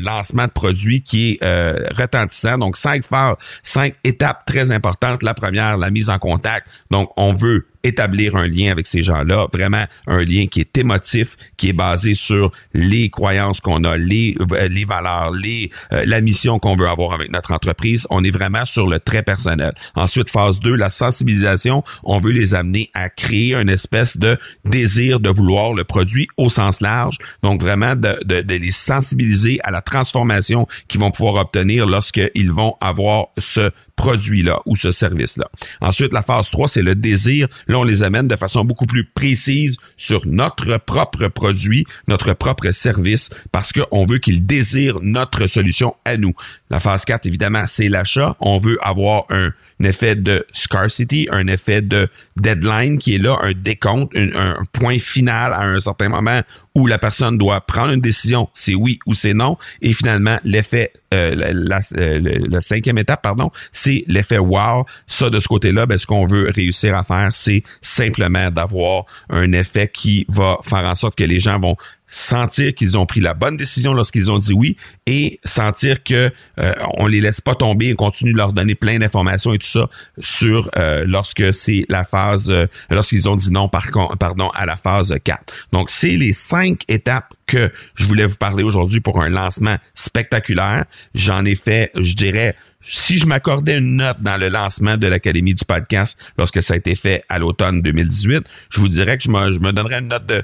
lancement 0.00 0.46
de 0.46 0.50
produit 0.50 1.02
qui 1.02 1.32
est 1.32 1.44
euh, 1.44 1.88
retentissant. 1.96 2.58
Donc, 2.58 2.76
cinq 2.76 3.04
phases, 3.04 3.36
cinq 3.62 3.94
étapes 4.02 4.44
très 4.44 4.70
importantes. 4.72 5.22
La 5.22 5.34
première, 5.34 5.76
la 5.76 5.90
mise 5.90 6.10
en 6.10 6.18
contact. 6.18 6.66
Donc, 6.90 7.10
on 7.16 7.32
veut 7.32 7.66
établir 7.84 8.36
un 8.36 8.46
lien 8.46 8.70
avec 8.70 8.86
ces 8.86 9.02
gens-là, 9.02 9.46
vraiment 9.52 9.84
un 10.06 10.24
lien 10.24 10.46
qui 10.46 10.60
est 10.60 10.78
émotif, 10.78 11.36
qui 11.56 11.68
est 11.68 11.72
basé 11.72 12.14
sur 12.14 12.50
les 12.74 13.10
croyances 13.10 13.60
qu'on 13.60 13.84
a, 13.84 13.96
les, 13.96 14.36
euh, 14.40 14.68
les 14.68 14.84
valeurs, 14.84 15.32
les, 15.32 15.70
euh, 15.92 16.02
la 16.06 16.20
mission 16.20 16.58
qu'on 16.58 16.76
veut 16.76 16.88
avoir 16.88 17.12
avec 17.12 17.30
notre 17.30 17.52
entreprise. 17.52 18.06
On 18.10 18.24
est 18.24 18.30
vraiment 18.30 18.64
sur 18.64 18.86
le 18.86 19.00
très 19.00 19.22
personnel. 19.22 19.72
Ensuite, 19.94 20.30
phase 20.30 20.60
2, 20.60 20.74
la 20.74 20.90
sensibilisation. 20.90 21.82
On 22.04 22.20
veut 22.20 22.32
les 22.32 22.54
amener 22.54 22.90
à 22.94 23.08
créer 23.08 23.54
une 23.54 23.68
espèce 23.68 24.16
de 24.16 24.38
désir 24.64 25.20
de 25.20 25.28
vouloir 25.28 25.74
le 25.74 25.84
produit 25.84 26.28
au 26.36 26.50
sens 26.50 26.80
large. 26.80 27.18
Donc, 27.42 27.60
vraiment 27.60 27.96
de, 27.96 28.18
de, 28.24 28.40
de 28.40 28.54
les 28.54 28.70
sensibiliser 28.70 29.58
à 29.64 29.70
la 29.70 29.82
transformation 29.82 30.66
qu'ils 30.88 31.00
vont 31.00 31.10
pouvoir 31.10 31.36
obtenir 31.42 31.86
lorsqu'ils 31.86 32.52
vont 32.52 32.74
avoir 32.80 33.28
ce 33.38 33.70
produit-là 33.96 34.60
ou 34.66 34.76
ce 34.76 34.90
service-là. 34.90 35.48
Ensuite, 35.80 36.12
la 36.12 36.22
phase 36.22 36.50
3, 36.50 36.68
c'est 36.68 36.82
le 36.82 36.94
désir. 36.94 37.48
Là, 37.68 37.78
on 37.78 37.84
les 37.84 38.02
amène 38.02 38.28
de 38.28 38.36
façon 38.36 38.64
beaucoup 38.64 38.86
plus 38.86 39.04
précise 39.04 39.76
sur 39.96 40.26
notre 40.26 40.78
propre 40.78 41.28
produit, 41.28 41.86
notre 42.08 42.32
propre 42.32 42.70
service, 42.70 43.30
parce 43.50 43.72
qu'on 43.72 44.06
veut 44.06 44.18
qu'ils 44.18 44.46
désirent 44.46 44.98
notre 45.00 45.46
solution 45.46 45.94
à 46.04 46.16
nous. 46.16 46.32
La 46.72 46.80
phase 46.80 47.04
4, 47.04 47.26
évidemment, 47.26 47.64
c'est 47.66 47.90
l'achat. 47.90 48.34
On 48.40 48.56
veut 48.56 48.78
avoir 48.80 49.26
un, 49.28 49.50
effet 49.84 50.14
de 50.14 50.46
scarcity, 50.52 51.28
un 51.30 51.48
effet 51.48 51.82
de 51.82 52.08
deadline 52.36 52.98
qui 52.98 53.16
est 53.16 53.18
là, 53.18 53.36
un 53.42 53.52
décompte, 53.52 54.16
un, 54.16 54.54
point 54.72 54.98
final 54.98 55.52
à 55.52 55.62
un 55.62 55.80
certain 55.80 56.08
moment 56.08 56.40
où 56.74 56.86
la 56.86 56.98
personne 56.98 57.36
doit 57.36 57.60
prendre 57.60 57.92
une 57.92 58.00
décision, 58.00 58.48
c'est 58.54 58.74
oui 58.74 59.00
ou 59.06 59.14
c'est 59.14 59.34
non. 59.34 59.58
Et 59.82 59.92
finalement, 59.92 60.38
l'effet, 60.44 60.92
euh, 61.12 61.34
la, 61.52 61.80
euh, 61.98 62.60
cinquième 62.60 62.96
étape, 62.96 63.22
pardon, 63.22 63.50
c'est 63.72 64.04
l'effet 64.06 64.38
wow. 64.38 64.86
Ça, 65.06 65.28
de 65.28 65.40
ce 65.40 65.48
côté-là, 65.48 65.84
ben, 65.84 65.98
ce 65.98 66.06
qu'on 66.06 66.26
veut 66.26 66.48
réussir 66.54 66.96
à 66.96 67.02
faire, 67.02 67.30
c'est 67.34 67.64
simplement 67.82 68.50
d'avoir 68.50 69.04
un 69.28 69.52
effet 69.52 69.90
qui 69.92 70.24
va 70.28 70.58
faire 70.62 70.84
en 70.84 70.94
sorte 70.94 71.18
que 71.18 71.24
les 71.24 71.40
gens 71.40 71.58
vont 71.58 71.76
sentir 72.12 72.74
qu'ils 72.74 72.98
ont 72.98 73.06
pris 73.06 73.20
la 73.20 73.32
bonne 73.32 73.56
décision 73.56 73.94
lorsqu'ils 73.94 74.30
ont 74.30 74.38
dit 74.38 74.52
oui 74.52 74.76
et 75.06 75.40
sentir 75.44 76.04
que 76.04 76.30
euh, 76.60 76.74
on 76.98 77.06
les 77.06 77.22
laisse 77.22 77.40
pas 77.40 77.54
tomber, 77.54 77.92
on 77.92 77.96
continue 77.96 78.32
de 78.32 78.36
leur 78.36 78.52
donner 78.52 78.74
plein 78.74 78.98
d'informations 78.98 79.54
et 79.54 79.58
tout 79.58 79.66
ça 79.66 79.88
sur 80.20 80.70
euh, 80.76 81.04
lorsque 81.06 81.54
c'est 81.54 81.86
la 81.88 82.04
phase 82.04 82.50
euh, 82.50 82.66
lorsqu'ils 82.90 83.30
ont 83.30 83.36
dit 83.36 83.50
non 83.50 83.68
par 83.68 83.86
pardon 84.20 84.50
à 84.50 84.66
la 84.66 84.76
phase 84.76 85.14
4. 85.24 85.54
Donc 85.72 85.88
c'est 85.88 86.16
les 86.16 86.34
cinq 86.34 86.82
étapes 86.88 87.32
que 87.46 87.72
je 87.94 88.04
voulais 88.04 88.26
vous 88.26 88.36
parler 88.36 88.62
aujourd'hui 88.62 89.00
pour 89.00 89.22
un 89.22 89.30
lancement 89.30 89.78
spectaculaire. 89.94 90.84
J'en 91.14 91.46
ai 91.46 91.54
fait, 91.54 91.90
je 91.94 92.14
dirais 92.14 92.56
si 92.82 93.16
je 93.16 93.26
m'accordais 93.26 93.78
une 93.78 93.96
note 93.96 94.20
dans 94.20 94.36
le 94.36 94.48
lancement 94.48 94.96
de 94.96 95.06
l'Académie 95.06 95.54
du 95.54 95.64
podcast 95.64 96.18
lorsque 96.36 96.62
ça 96.62 96.74
a 96.74 96.76
été 96.76 96.94
fait 96.94 97.24
à 97.28 97.38
l'automne 97.38 97.80
2018, 97.80 98.44
je 98.70 98.80
vous 98.80 98.88
dirais 98.88 99.16
que 99.16 99.24
je 99.24 99.30
me, 99.30 99.52
je 99.52 99.60
me 99.60 99.72
donnerais 99.72 100.00
une 100.00 100.08
note 100.08 100.26
de 100.26 100.42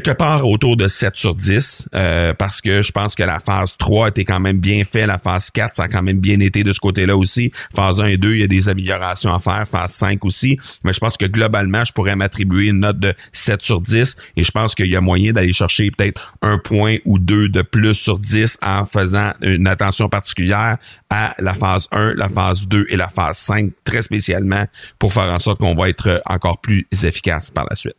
quelque 0.00 0.16
part 0.16 0.44
autour 0.44 0.76
de 0.76 0.88
7 0.88 1.14
sur 1.14 1.36
10 1.36 1.88
euh, 1.94 2.34
parce 2.34 2.60
que 2.60 2.82
je 2.82 2.90
pense 2.90 3.14
que 3.14 3.22
la 3.22 3.38
phase 3.38 3.76
3 3.78 4.08
était 4.08 4.24
quand 4.24 4.40
même 4.40 4.58
bien 4.58 4.82
fait, 4.84 5.06
la 5.06 5.18
phase 5.18 5.52
4 5.52 5.76
ça 5.76 5.84
a 5.84 5.88
quand 5.88 6.02
même 6.02 6.18
bien 6.18 6.40
été 6.40 6.64
de 6.64 6.72
ce 6.72 6.80
côté-là 6.80 7.16
aussi. 7.16 7.52
Phase 7.76 8.00
1 8.00 8.06
et 8.06 8.16
2, 8.16 8.34
il 8.34 8.40
y 8.40 8.42
a 8.42 8.48
des 8.48 8.68
améliorations 8.68 9.32
à 9.32 9.38
faire, 9.38 9.68
phase 9.68 9.92
5 9.92 10.24
aussi, 10.24 10.58
mais 10.82 10.92
je 10.92 10.98
pense 10.98 11.16
que 11.16 11.26
globalement, 11.26 11.84
je 11.84 11.92
pourrais 11.92 12.16
m'attribuer 12.16 12.70
une 12.70 12.80
note 12.80 12.98
de 12.98 13.14
7 13.30 13.62
sur 13.62 13.80
10 13.80 14.16
et 14.36 14.42
je 14.42 14.50
pense 14.50 14.74
qu'il 14.74 14.88
y 14.88 14.96
a 14.96 15.00
moyen 15.00 15.32
d'aller 15.32 15.52
chercher 15.52 15.92
peut-être 15.92 16.34
un 16.42 16.58
point 16.58 16.96
ou 17.04 17.20
deux 17.20 17.48
de 17.48 17.62
plus 17.62 17.94
sur 17.94 18.18
10 18.18 18.58
en 18.62 18.86
faisant 18.86 19.32
une 19.42 19.68
attention 19.68 20.08
particulière 20.08 20.78
à 21.08 21.36
la 21.38 21.54
phase 21.54 21.86
1, 21.92 22.14
la 22.14 22.28
phase 22.28 22.66
2 22.66 22.86
et 22.88 22.96
la 22.96 23.08
phase 23.08 23.38
5 23.38 23.70
très 23.84 24.02
spécialement 24.02 24.66
pour 24.98 25.12
faire 25.12 25.32
en 25.32 25.38
sorte 25.38 25.60
qu'on 25.60 25.76
va 25.76 25.88
être 25.88 26.20
encore 26.26 26.60
plus 26.60 26.88
efficace 27.04 27.52
par 27.52 27.66
la 27.70 27.76
suite. 27.76 27.94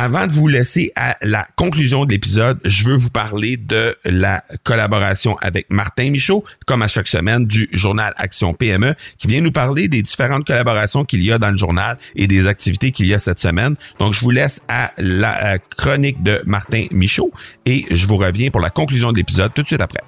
Avant 0.00 0.28
de 0.28 0.32
vous 0.32 0.46
laisser 0.46 0.92
à 0.94 1.16
la 1.22 1.48
conclusion 1.56 2.04
de 2.04 2.12
l'épisode, 2.12 2.60
je 2.64 2.84
veux 2.84 2.94
vous 2.94 3.10
parler 3.10 3.56
de 3.56 3.96
la 4.04 4.44
collaboration 4.62 5.36
avec 5.40 5.66
Martin 5.70 6.12
Michaud, 6.12 6.44
comme 6.68 6.82
à 6.82 6.86
chaque 6.86 7.08
semaine, 7.08 7.46
du 7.46 7.68
journal 7.72 8.14
Action 8.16 8.54
PME, 8.54 8.94
qui 9.18 9.26
vient 9.26 9.40
nous 9.40 9.50
parler 9.50 9.88
des 9.88 10.00
différentes 10.02 10.46
collaborations 10.46 11.04
qu'il 11.04 11.24
y 11.24 11.32
a 11.32 11.38
dans 11.38 11.50
le 11.50 11.56
journal 11.56 11.98
et 12.14 12.28
des 12.28 12.46
activités 12.46 12.92
qu'il 12.92 13.06
y 13.06 13.12
a 13.12 13.18
cette 13.18 13.40
semaine. 13.40 13.74
Donc, 13.98 14.12
je 14.12 14.20
vous 14.20 14.30
laisse 14.30 14.60
à 14.68 14.92
la 14.98 15.58
chronique 15.58 16.22
de 16.22 16.42
Martin 16.46 16.86
Michaud 16.92 17.32
et 17.66 17.84
je 17.90 18.06
vous 18.06 18.18
reviens 18.18 18.52
pour 18.52 18.60
la 18.60 18.70
conclusion 18.70 19.10
de 19.10 19.16
l'épisode 19.16 19.52
tout 19.52 19.62
de 19.62 19.66
suite 19.66 19.80
après. 19.80 20.04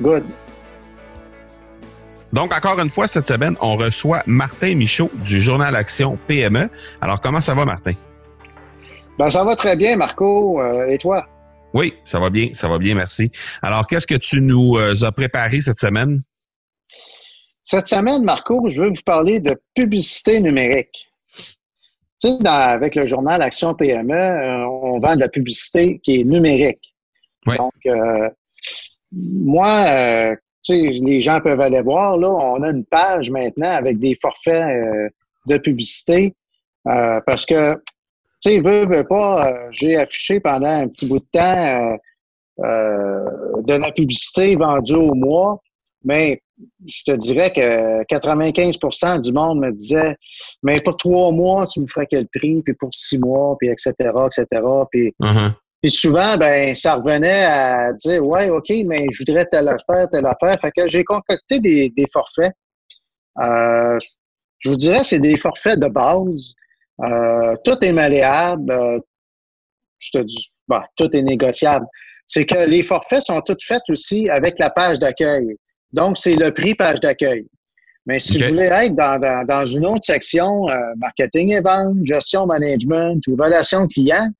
Good. 0.00 0.24
Donc, 2.32 2.54
encore 2.54 2.78
une 2.78 2.90
fois, 2.90 3.06
cette 3.06 3.26
semaine, 3.26 3.56
on 3.60 3.76
reçoit 3.76 4.22
Martin 4.26 4.74
Michaud 4.74 5.10
du 5.24 5.40
journal 5.40 5.74
Action 5.74 6.18
PME. 6.26 6.68
Alors, 7.00 7.20
comment 7.20 7.40
ça 7.40 7.54
va, 7.54 7.64
Martin? 7.64 7.94
Ben, 9.18 9.30
ça 9.30 9.44
va 9.44 9.56
très 9.56 9.76
bien, 9.76 9.96
Marco. 9.96 10.60
Euh, 10.60 10.88
et 10.88 10.98
toi? 10.98 11.26
Oui, 11.72 11.94
ça 12.04 12.20
va 12.20 12.28
bien, 12.28 12.50
ça 12.52 12.68
va 12.68 12.78
bien, 12.78 12.94
merci. 12.94 13.30
Alors, 13.62 13.86
qu'est-ce 13.86 14.06
que 14.06 14.14
tu 14.14 14.42
nous 14.42 14.76
euh, 14.76 14.94
as 15.02 15.12
préparé 15.12 15.60
cette 15.60 15.78
semaine? 15.78 16.22
Cette 17.64 17.88
semaine, 17.88 18.24
Marco, 18.24 18.68
je 18.68 18.82
veux 18.82 18.88
vous 18.88 19.02
parler 19.04 19.40
de 19.40 19.58
publicité 19.74 20.40
numérique. 20.40 21.10
Tu 22.20 22.28
sais, 22.28 22.46
avec 22.46 22.94
le 22.94 23.06
journal 23.06 23.40
Action 23.40 23.74
PME, 23.74 24.12
euh, 24.12 24.66
on 24.66 24.98
vend 24.98 25.14
de 25.14 25.20
la 25.20 25.28
publicité 25.28 25.98
qui 26.02 26.20
est 26.20 26.24
numérique. 26.24 26.94
Oui. 27.46 27.56
Donc, 27.56 27.72
moi, 29.12 30.36
les 30.68 31.20
gens 31.20 31.40
peuvent 31.40 31.60
aller 31.60 31.80
voir, 31.82 32.16
là, 32.16 32.28
on 32.28 32.62
a 32.62 32.70
une 32.70 32.84
page 32.84 33.30
maintenant 33.30 33.70
avec 33.70 33.98
des 33.98 34.14
forfaits 34.14 34.64
euh, 34.64 35.08
de 35.46 35.58
publicité 35.58 36.34
euh, 36.86 37.20
parce 37.26 37.46
que, 37.46 37.74
tu 38.42 38.52
sais, 38.52 38.60
veut, 38.60 38.86
veut 38.86 39.04
pas, 39.04 39.48
euh, 39.48 39.68
j'ai 39.70 39.96
affiché 39.96 40.40
pendant 40.40 40.68
un 40.68 40.88
petit 40.88 41.06
bout 41.06 41.20
de 41.20 41.26
temps 41.32 41.98
de 42.58 43.74
la 43.74 43.92
publicité 43.92 44.56
vendue 44.56 44.94
au 44.94 45.14
mois, 45.14 45.60
mais 46.04 46.42
je 46.84 47.02
te 47.04 47.12
dirais 47.12 47.50
que 47.50 48.02
95% 48.04 49.20
du 49.20 49.32
monde 49.32 49.60
me 49.60 49.70
disait, 49.70 50.16
mais 50.62 50.80
pour 50.80 50.96
trois 50.96 51.30
mois, 51.30 51.66
tu 51.66 51.80
me 51.80 51.86
ferais 51.86 52.06
quel 52.10 52.26
prix, 52.28 52.62
puis 52.62 52.74
pour 52.74 52.92
six 52.92 53.18
mois, 53.18 53.56
puis 53.58 53.68
etc., 53.68 53.92
etc., 53.98 54.62
puis... 54.90 55.14
Uh-huh. 55.22 55.52
Puis 55.82 55.92
souvent, 55.92 56.36
ben, 56.36 56.74
ça 56.74 56.96
revenait 56.96 57.44
à 57.44 57.92
dire 57.92 58.24
Ouais, 58.24 58.50
OK, 58.50 58.70
mais 58.84 59.06
je 59.12 59.18
voudrais 59.18 59.44
telle 59.46 59.68
affaire, 59.68 60.08
telle 60.10 60.26
affaire. 60.26 60.58
Fait 60.60 60.72
que 60.76 60.88
j'ai 60.88 61.04
concocté 61.04 61.60
des, 61.60 61.92
des 61.96 62.06
forfaits. 62.12 62.52
Euh, 63.40 63.98
je 64.58 64.70
vous 64.70 64.76
dirais, 64.76 65.04
c'est 65.04 65.20
des 65.20 65.36
forfaits 65.36 65.78
de 65.78 65.86
base. 65.86 66.54
Euh, 67.04 67.54
tout 67.64 67.84
est 67.84 67.92
malléable. 67.92 68.72
Euh, 68.72 68.98
je 70.00 70.18
te 70.18 70.24
dis, 70.24 70.52
bah, 70.66 70.84
tout 70.96 71.14
est 71.14 71.22
négociable. 71.22 71.86
C'est 72.26 72.44
que 72.44 72.68
les 72.68 72.82
forfaits 72.82 73.22
sont 73.24 73.40
tous 73.42 73.64
faits 73.64 73.82
aussi 73.88 74.28
avec 74.28 74.58
la 74.58 74.70
page 74.70 74.98
d'accueil. 74.98 75.56
Donc, 75.92 76.18
c'est 76.18 76.34
le 76.34 76.52
prix 76.52 76.74
page 76.74 77.00
d'accueil. 77.00 77.46
Mais 78.04 78.18
si 78.18 78.42
vous 78.42 78.48
voulez 78.48 78.64
être 78.64 78.96
dans, 78.96 79.20
dans, 79.20 79.46
dans 79.46 79.64
une 79.64 79.86
autre 79.86 80.04
section, 80.04 80.66
marketing 80.96 81.52
et 81.52 81.60
vente, 81.60 81.98
gestion 82.04 82.46
management 82.46 83.20
ou 83.28 83.36
relations 83.36 83.86
clients, 83.86 84.30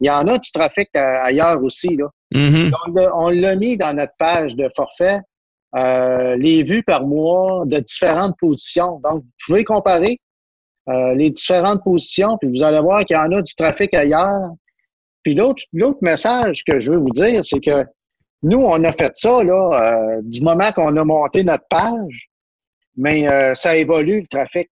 il 0.00 0.06
y 0.06 0.10
en 0.10 0.26
a 0.26 0.38
du 0.38 0.50
trafic 0.52 0.88
euh, 0.96 1.14
ailleurs 1.22 1.62
aussi. 1.62 1.96
Là. 1.96 2.08
Mm-hmm. 2.34 3.10
On 3.14 3.28
l'a 3.30 3.56
mis 3.56 3.76
dans 3.76 3.94
notre 3.94 4.12
page 4.18 4.54
de 4.54 4.68
forfait, 4.74 5.18
euh, 5.76 6.36
les 6.36 6.62
vues 6.62 6.82
par 6.82 7.06
mois 7.06 7.64
de 7.66 7.78
différentes 7.80 8.36
positions. 8.38 9.00
Donc, 9.04 9.22
vous 9.22 9.30
pouvez 9.46 9.64
comparer 9.64 10.18
euh, 10.88 11.14
les 11.14 11.30
différentes 11.30 11.82
positions, 11.82 12.38
puis 12.38 12.48
vous 12.48 12.62
allez 12.62 12.80
voir 12.80 13.04
qu'il 13.04 13.16
y 13.16 13.18
en 13.18 13.32
a 13.32 13.42
du 13.42 13.54
trafic 13.54 13.92
ailleurs. 13.94 14.50
Puis 15.22 15.34
l'autre, 15.34 15.62
l'autre 15.72 15.98
message 16.00 16.64
que 16.64 16.78
je 16.78 16.92
veux 16.92 16.98
vous 16.98 17.10
dire, 17.10 17.44
c'est 17.44 17.60
que 17.60 17.84
nous, 18.42 18.60
on 18.60 18.82
a 18.84 18.92
fait 18.92 19.12
ça 19.16 19.42
là, 19.42 20.20
du 20.22 20.40
moment 20.42 20.70
qu'on 20.70 20.96
a 20.96 21.04
monté 21.04 21.42
notre 21.42 21.66
page, 21.68 22.30
mais 22.96 23.26
ça 23.56 23.76
évolue 23.76 24.20
le 24.20 24.26
trafic. 24.28 24.70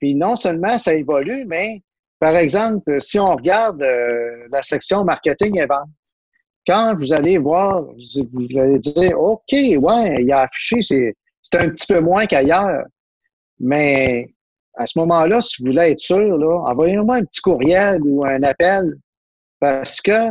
Puis 0.00 0.16
non 0.16 0.34
seulement 0.34 0.76
ça 0.80 0.92
évolue, 0.92 1.44
mais 1.46 1.83
par 2.20 2.36
exemple, 2.36 3.00
si 3.00 3.18
on 3.18 3.34
regarde 3.34 3.82
euh, 3.82 4.46
la 4.50 4.62
section 4.62 5.04
marketing 5.04 5.60
et 5.60 5.66
vente, 5.66 5.88
quand 6.66 6.94
vous 6.96 7.12
allez 7.12 7.38
voir, 7.38 7.82
vous, 7.82 8.58
allez 8.58 8.78
dire, 8.78 9.20
OK, 9.20 9.52
ouais, 9.52 10.22
il 10.22 10.32
a 10.32 10.40
affiché, 10.40 10.80
c'est, 10.80 11.14
c'est 11.42 11.58
un 11.58 11.68
petit 11.68 11.86
peu 11.86 12.00
moins 12.00 12.26
qu'ailleurs. 12.26 12.84
Mais 13.60 14.32
à 14.76 14.86
ce 14.86 14.98
moment-là, 15.00 15.42
si 15.42 15.62
vous 15.62 15.70
voulez 15.70 15.90
être 15.90 16.00
sûr, 16.00 16.38
là, 16.38 16.62
envoyez-moi 16.66 17.16
un 17.16 17.24
petit 17.24 17.42
courriel 17.42 18.00
ou 18.02 18.24
un 18.24 18.42
appel 18.42 18.94
parce 19.60 20.00
que 20.00 20.30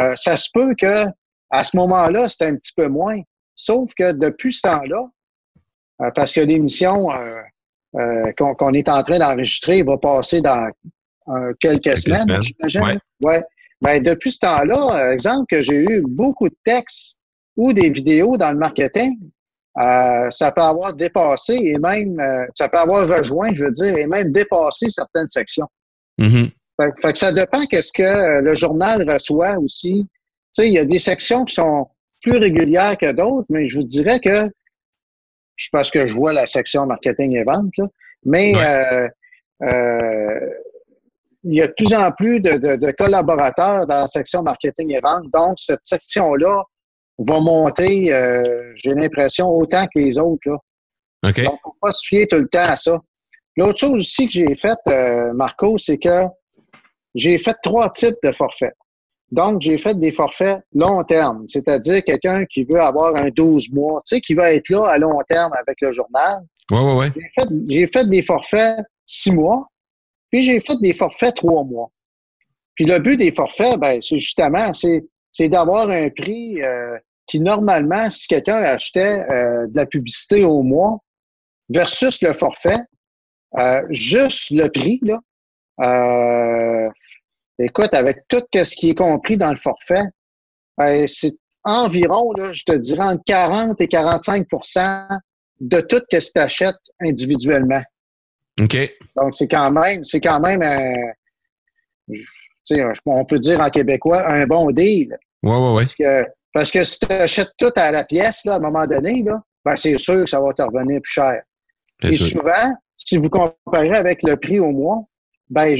euh, 0.00 0.14
ça 0.14 0.36
se 0.36 0.48
peut 0.52 0.74
que 0.74 1.04
à 1.50 1.62
ce 1.62 1.76
moment-là, 1.76 2.28
c'est 2.28 2.46
un 2.46 2.56
petit 2.56 2.72
peu 2.74 2.88
moins. 2.88 3.20
Sauf 3.54 3.92
que 3.94 4.12
depuis 4.12 4.52
ce 4.54 4.62
temps-là, 4.62 5.06
euh, 6.00 6.10
parce 6.14 6.32
que 6.32 6.40
l'émission 6.40 7.08
qu'on, 8.36 8.54
qu'on 8.56 8.72
est 8.72 8.88
en 8.88 9.02
train 9.04 9.18
d'enregistrer 9.18 9.84
va 9.84 9.96
passer 9.98 10.40
dans 10.40 10.68
quelques, 11.60 11.98
semaines, 11.98 12.40
j'imagine. 12.42 12.98
Ouais. 13.22 13.42
Ben, 13.80 14.02
depuis 14.02 14.32
ce 14.32 14.38
temps-là, 14.38 14.86
par 14.88 15.08
exemple, 15.08 15.46
que 15.48 15.62
j'ai 15.62 15.82
eu 15.82 16.02
beaucoup 16.06 16.48
de 16.48 16.56
textes 16.64 17.18
ou 17.56 17.72
des 17.72 17.90
vidéos 17.90 18.36
dans 18.36 18.50
le 18.50 18.58
marketing, 18.58 19.18
euh, 19.78 20.30
ça 20.30 20.52
peut 20.52 20.62
avoir 20.62 20.94
dépassé 20.94 21.54
et 21.54 21.78
même, 21.78 22.18
euh, 22.20 22.46
ça 22.54 22.68
peut 22.68 22.78
avoir 22.78 23.08
rejoint, 23.08 23.52
je 23.52 23.64
veux 23.64 23.72
dire, 23.72 23.98
et 23.98 24.06
même 24.06 24.30
dépassé 24.32 24.88
certaines 24.88 25.28
sections. 25.28 25.66
Mm-hmm. 26.18 26.50
fait, 26.80 27.12
que 27.12 27.18
ça 27.18 27.32
dépend 27.32 27.66
qu'est-ce 27.66 27.92
que 27.92 28.02
euh, 28.02 28.40
le 28.40 28.54
journal 28.54 29.04
reçoit 29.10 29.58
aussi. 29.58 30.06
Tu 30.06 30.62
sais, 30.62 30.68
il 30.68 30.74
y 30.74 30.78
a 30.78 30.84
des 30.84 31.00
sections 31.00 31.44
qui 31.44 31.54
sont 31.54 31.88
plus 32.22 32.38
régulières 32.38 32.96
que 32.96 33.10
d'autres, 33.10 33.46
mais 33.50 33.68
je 33.68 33.78
vous 33.78 33.84
dirais 33.84 34.20
que, 34.20 34.48
je 35.56 35.68
pense 35.72 35.90
que 35.90 36.06
je 36.06 36.14
vois 36.14 36.32
la 36.32 36.46
section 36.46 36.86
marketing 36.86 37.36
et 37.36 37.42
vente, 37.42 37.76
là, 37.76 37.88
mais 38.24 38.52
il 41.44 41.54
y 41.54 41.62
a 41.62 41.66
de 41.66 41.72
plus 41.72 41.94
en 41.94 42.10
plus 42.10 42.40
de, 42.40 42.90
collaborateurs 42.92 43.86
dans 43.86 44.00
la 44.00 44.08
section 44.08 44.42
marketing 44.42 44.94
et 44.94 45.00
vente. 45.00 45.24
Donc, 45.32 45.54
cette 45.58 45.84
section-là 45.84 46.62
va 47.18 47.40
monter, 47.40 48.12
euh, 48.12 48.42
j'ai 48.76 48.94
l'impression, 48.94 49.48
autant 49.48 49.86
que 49.86 50.00
les 50.00 50.18
autres. 50.18 50.48
Là. 50.48 50.56
Donc, 51.22 51.38
il 51.38 51.44
ne 51.44 51.48
faut 51.62 51.76
pas 51.80 51.92
se 51.92 52.06
fier 52.06 52.26
tout 52.26 52.38
le 52.38 52.48
temps 52.48 52.68
à 52.68 52.76
ça. 52.76 52.98
L'autre 53.56 53.78
chose 53.78 54.00
aussi 54.00 54.26
que 54.26 54.32
j'ai 54.32 54.56
faite, 54.56 54.78
euh, 54.88 55.32
Marco, 55.32 55.78
c'est 55.78 55.98
que 55.98 56.24
j'ai 57.14 57.38
fait 57.38 57.56
trois 57.62 57.90
types 57.90 58.16
de 58.24 58.32
forfaits. 58.32 58.74
Donc, 59.30 59.62
j'ai 59.62 59.78
fait 59.78 59.98
des 59.98 60.12
forfaits 60.12 60.58
long 60.74 61.02
terme, 61.04 61.44
c'est-à-dire 61.48 62.02
quelqu'un 62.04 62.44
qui 62.46 62.64
veut 62.64 62.80
avoir 62.80 63.16
un 63.16 63.28
12 63.30 63.70
mois, 63.72 64.00
tu 64.06 64.16
sais, 64.16 64.20
qui 64.20 64.34
va 64.34 64.52
être 64.52 64.68
là 64.70 64.86
à 64.86 64.98
long 64.98 65.18
terme 65.28 65.52
avec 65.54 65.76
le 65.80 65.92
journal. 65.92 66.40
Oui, 66.70 66.78
oui, 66.80 66.92
oui. 66.98 67.06
J'ai 67.14 67.28
fait, 67.34 67.48
j'ai 67.68 67.86
fait 67.86 68.08
des 68.08 68.22
forfaits 68.24 68.80
six 69.06 69.32
mois, 69.32 69.66
puis 70.34 70.42
j'ai 70.42 70.58
fait 70.58 70.74
des 70.80 70.94
forfaits 70.94 71.36
trois 71.36 71.62
mois. 71.62 71.92
Puis 72.74 72.86
le 72.86 72.98
but 72.98 73.16
des 73.16 73.30
forfaits, 73.32 73.78
ben, 73.78 74.02
c'est 74.02 74.16
justement, 74.16 74.72
c'est, 74.72 75.48
d'avoir 75.48 75.88
un 75.90 76.10
prix 76.10 76.60
euh, 76.60 76.98
qui, 77.28 77.38
normalement, 77.38 78.10
si 78.10 78.26
quelqu'un 78.26 78.56
achetait 78.56 79.24
euh, 79.30 79.68
de 79.68 79.76
la 79.76 79.86
publicité 79.86 80.42
au 80.42 80.64
mois, 80.64 80.98
versus 81.68 82.20
le 82.20 82.32
forfait, 82.32 82.80
euh, 83.60 83.80
juste 83.90 84.50
le 84.50 84.66
prix, 84.66 84.98
là, 85.02 85.20
euh, 85.82 86.90
écoute, 87.60 87.94
avec 87.94 88.26
tout 88.26 88.42
ce 88.52 88.74
qui 88.74 88.90
est 88.90 88.98
compris 88.98 89.36
dans 89.36 89.52
le 89.52 89.56
forfait, 89.56 90.02
ben, 90.76 91.06
c'est 91.06 91.36
environ, 91.62 92.32
là, 92.32 92.50
je 92.50 92.64
te 92.64 92.72
dirais, 92.72 93.04
entre 93.04 93.22
40 93.24 93.80
et 93.80 93.86
45% 93.86 95.06
de 95.60 95.80
tout 95.80 96.02
ce 96.10 96.16
que 96.16 96.32
tu 96.32 96.40
achètes 96.40 96.74
individuellement. 97.00 97.84
Donc, 99.16 99.34
c'est 99.34 99.48
quand 99.48 99.70
même, 99.70 100.04
c'est 100.04 100.20
quand 100.20 100.40
même 100.40 100.62
un, 100.62 100.94
on 103.06 103.24
peut 103.24 103.38
dire 103.38 103.60
en 103.60 103.70
québécois, 103.70 104.26
un 104.28 104.46
bon 104.46 104.70
deal. 104.70 105.16
Oui, 105.42 105.56
oui, 105.56 105.74
oui. 105.76 105.82
Parce 105.82 105.94
que, 105.94 106.26
parce 106.52 106.70
que 106.70 106.84
si 106.84 107.00
tu 107.00 107.12
achètes 107.12 107.52
tout 107.58 107.72
à 107.76 107.90
la 107.90 108.04
pièce, 108.04 108.44
là, 108.44 108.54
à 108.54 108.56
un 108.56 108.60
moment 108.60 108.86
donné, 108.86 109.22
là, 109.22 109.42
ben, 109.64 109.76
c'est 109.76 109.98
sûr 109.98 110.24
que 110.24 110.30
ça 110.30 110.40
va 110.40 110.52
te 110.52 110.62
revenir 110.62 111.00
plus 111.00 111.12
cher. 111.12 111.42
Et 112.02 112.16
souvent, 112.16 112.74
si 112.96 113.16
vous 113.16 113.30
comparez 113.30 113.94
avec 113.94 114.22
le 114.22 114.36
prix 114.36 114.60
au 114.60 114.70
mois, 114.70 115.04
ben, 115.48 115.76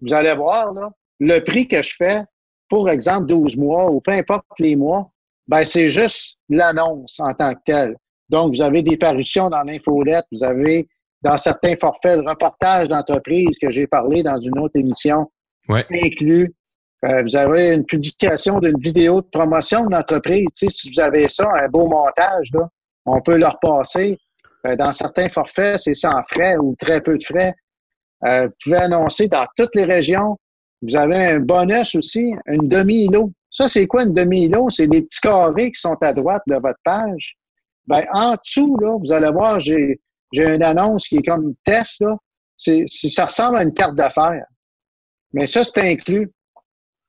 vous 0.00 0.14
allez 0.14 0.34
voir, 0.34 0.72
là, 0.72 0.90
le 1.20 1.38
prix 1.40 1.66
que 1.66 1.82
je 1.82 1.94
fais, 1.96 2.22
pour 2.68 2.90
exemple, 2.90 3.26
12 3.26 3.56
mois 3.56 3.90
ou 3.90 4.00
peu 4.00 4.12
importe 4.12 4.58
les 4.58 4.76
mois, 4.76 5.10
ben, 5.46 5.64
c'est 5.64 5.88
juste 5.88 6.38
l'annonce 6.48 7.20
en 7.20 7.34
tant 7.34 7.54
que 7.54 7.60
telle. 7.64 7.96
Donc, 8.28 8.54
vous 8.54 8.62
avez 8.62 8.82
des 8.82 8.96
parutions 8.96 9.50
dans 9.50 9.62
l'infolette, 9.62 10.24
vous 10.32 10.42
avez 10.42 10.88
dans 11.24 11.38
certains 11.38 11.74
forfaits 11.76 12.18
le 12.18 12.28
reportage 12.28 12.88
d'entreprise 12.88 13.56
que 13.60 13.70
j'ai 13.70 13.86
parlé 13.86 14.22
dans 14.22 14.38
une 14.38 14.58
autre 14.58 14.78
émission 14.78 15.30
ouais. 15.68 15.86
inclus. 15.90 16.54
Euh, 17.04 17.22
vous 17.22 17.36
avez 17.36 17.68
une 17.68 17.84
publication 17.84 18.60
d'une 18.60 18.78
vidéo 18.78 19.22
de 19.22 19.26
promotion 19.26 19.86
d'entreprise. 19.86 20.46
Tu 20.54 20.66
sais, 20.66 20.70
si 20.70 20.90
vous 20.90 21.00
avez 21.00 21.28
ça, 21.28 21.48
un 21.54 21.68
beau 21.68 21.86
montage, 21.88 22.48
là, 22.52 22.68
on 23.06 23.20
peut 23.20 23.38
le 23.38 23.46
repasser. 23.46 24.18
Euh, 24.66 24.76
dans 24.76 24.92
certains 24.92 25.28
forfaits, 25.28 25.78
c'est 25.78 25.94
sans 25.94 26.22
frais 26.24 26.56
ou 26.58 26.76
très 26.78 27.00
peu 27.00 27.16
de 27.16 27.24
frais. 27.24 27.54
Euh, 28.26 28.46
vous 28.46 28.52
pouvez 28.62 28.76
annoncer 28.76 29.28
dans 29.28 29.46
toutes 29.56 29.74
les 29.74 29.84
régions. 29.84 30.38
Vous 30.82 30.96
avez 30.96 31.16
un 31.16 31.40
bonus 31.40 31.94
aussi, 31.94 32.34
une 32.46 32.68
demi-îlot. 32.68 33.32
Ça, 33.50 33.68
c'est 33.68 33.86
quoi 33.86 34.04
une 34.04 34.12
demi-îlot? 34.12 34.68
C'est 34.68 34.86
des 34.86 35.02
petits 35.02 35.20
carrés 35.20 35.70
qui 35.72 35.80
sont 35.80 35.96
à 36.02 36.12
droite 36.12 36.42
de 36.46 36.56
votre 36.56 36.80
page. 36.84 37.36
Ben, 37.86 38.02
en 38.12 38.32
dessous, 38.32 38.78
là, 38.78 38.96
vous 38.98 39.12
allez 39.12 39.30
voir, 39.30 39.60
j'ai, 39.60 40.00
j'ai 40.34 40.54
une 40.54 40.62
annonce 40.62 41.08
qui 41.08 41.16
est 41.16 41.22
comme 41.22 41.54
test, 41.64 42.00
là. 42.00 42.16
C'est, 42.56 42.84
ça 42.86 43.26
ressemble 43.26 43.58
à 43.58 43.62
une 43.62 43.72
carte 43.72 43.94
d'affaires. 43.94 44.46
Mais 45.32 45.46
ça, 45.46 45.64
c'est 45.64 45.80
inclus. 45.80 46.30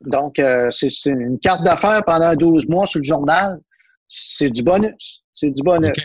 Donc, 0.02 0.40
euh, 0.40 0.70
c'est, 0.72 0.90
une 1.06 1.40
carte 1.40 1.64
d'affaires 1.64 2.04
pendant 2.06 2.34
12 2.36 2.68
mois 2.68 2.88
sur 2.88 3.00
le 3.00 3.06
journal. 3.06 3.60
C'est 4.08 4.50
du 4.50 4.64
bonus. 4.64 5.24
C'est 5.34 5.52
du 5.52 5.62
bonus. 5.64 5.96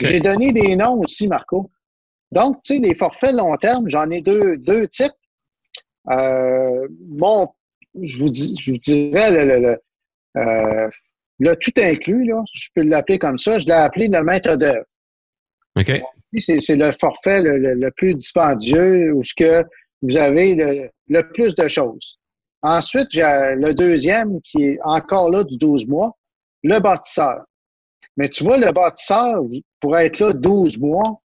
J'ai 0.00 0.20
donné 0.20 0.52
des 0.52 0.76
noms 0.76 1.00
aussi, 1.00 1.28
Marco. 1.28 1.70
Donc, 2.32 2.60
tu 2.62 2.74
sais, 2.74 2.80
les 2.80 2.94
forfaits 2.94 3.32
long 3.32 3.56
terme, 3.56 3.88
j'en 3.88 4.08
ai 4.10 4.20
deux, 4.20 4.56
deux 4.58 4.88
types. 4.88 5.12
Euh, 6.10 6.86
bon, 6.90 7.48
je 8.00 8.18
vous, 8.18 8.28
dis, 8.28 8.56
je 8.60 8.72
vous 8.72 8.78
dirais 8.78 9.44
le, 9.44 9.60
le, 9.60 9.78
euh, 10.36 10.88
le, 11.38 11.54
tout 11.56 11.72
inclus, 11.76 12.24
là, 12.24 12.42
je 12.52 12.68
peux 12.74 12.82
l'appeler 12.82 13.18
comme 13.18 13.38
ça, 13.38 13.58
je 13.58 13.66
l'ai 13.66 13.72
appelé 13.72 14.08
le 14.08 14.22
maître 14.22 14.56
d'œuvre. 14.56 14.84
OK. 15.76 16.02
C'est 16.38 16.76
le 16.76 16.92
forfait 16.92 17.40
le, 17.40 17.74
le, 17.74 17.90
plus 17.92 18.14
dispendieux 18.14 19.12
où 19.12 19.22
ce 19.22 19.34
que 19.34 19.64
vous 20.02 20.16
avez 20.16 20.54
le, 20.54 21.22
plus 21.32 21.54
de 21.54 21.68
choses. 21.68 22.18
Ensuite, 22.62 23.08
j'ai 23.10 23.22
le 23.56 23.72
deuxième 23.72 24.40
qui 24.42 24.64
est 24.64 24.78
encore 24.82 25.30
là 25.30 25.44
du 25.44 25.56
12 25.56 25.86
mois, 25.86 26.16
le 26.62 26.78
bâtisseur. 26.78 27.44
Mais 28.16 28.28
tu 28.28 28.44
vois, 28.44 28.58
le 28.58 28.72
bâtisseur 28.72 29.42
pourrait 29.80 30.06
être 30.06 30.20
là 30.20 30.32
12 30.32 30.78
mois, 30.78 31.20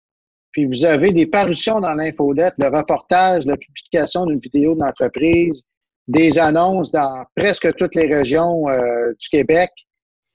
puis 0.53 0.67
vous 0.67 0.85
avez 0.85 1.13
des 1.13 1.27
parutions 1.27 1.81
dans 1.81 1.93
l'infolette, 1.93 2.55
le 2.59 2.69
reportage, 2.69 3.45
la 3.45 3.57
publication 3.57 4.27
d'une 4.27 4.41
vidéo 4.41 4.75
d'entreprise, 4.75 5.65
des 6.07 6.39
annonces 6.39 6.91
dans 6.91 7.25
presque 7.37 7.75
toutes 7.77 7.95
les 7.95 8.13
régions 8.13 8.69
euh, 8.69 9.13
du 9.19 9.29
Québec, 9.29 9.71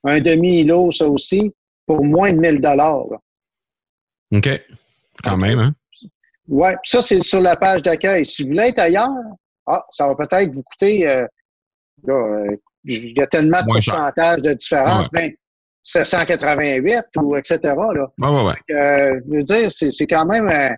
un 0.04 0.20
demi-îlot, 0.20 0.92
ça 0.92 1.08
aussi, 1.08 1.52
pour 1.88 2.04
moins 2.06 2.32
de 2.32 2.38
1000 2.38 2.62
dollars. 2.62 3.08
OK. 4.34 4.50
Quand 5.24 5.38
même, 5.38 5.60
hein? 5.60 5.74
Oui, 6.48 6.72
ça, 6.84 7.02
c'est 7.02 7.22
sur 7.22 7.42
la 7.42 7.56
page 7.56 7.84
d'accueil. 7.84 8.26
Si 8.26 8.44
vous 8.44 8.50
voulez 8.50 8.70
être 8.70 8.80
ailleurs, 8.80 9.10
ah, 9.66 9.86
ça 9.92 10.08
va 10.08 10.16
peut-être 10.16 10.54
vous 10.54 10.64
coûter, 10.64 11.08
euh, 11.08 11.26
euh, 12.10 12.56
il 12.84 13.18
y 13.18 13.22
a 13.22 13.28
tellement 13.28 13.62
de 13.62 13.68
pourcentage 13.68 14.42
de 14.42 14.54
différence, 14.54 15.08
mais 15.14 15.38
788 15.84 17.06
ou 17.18 17.36
etc. 17.38 17.60
Là. 17.64 18.08
Ouais, 18.18 18.30
ouais, 18.30 18.44
ouais. 18.44 18.76
Euh, 18.76 19.22
je 19.26 19.36
veux 19.38 19.44
dire, 19.44 19.72
c'est 19.72 20.08
quand 20.08 20.26
même 20.26 20.76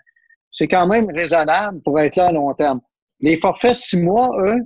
c'est 0.51 0.67
quand 0.67 0.87
même 0.87 1.07
raisonnable 1.13 1.81
pour 1.81 1.99
être 1.99 2.15
là 2.15 2.27
à 2.27 2.31
long 2.31 2.53
terme. 2.53 2.79
Les 3.19 3.35
forfaits 3.35 3.75
six 3.75 3.99
mois, 3.99 4.31
eux, 4.39 4.61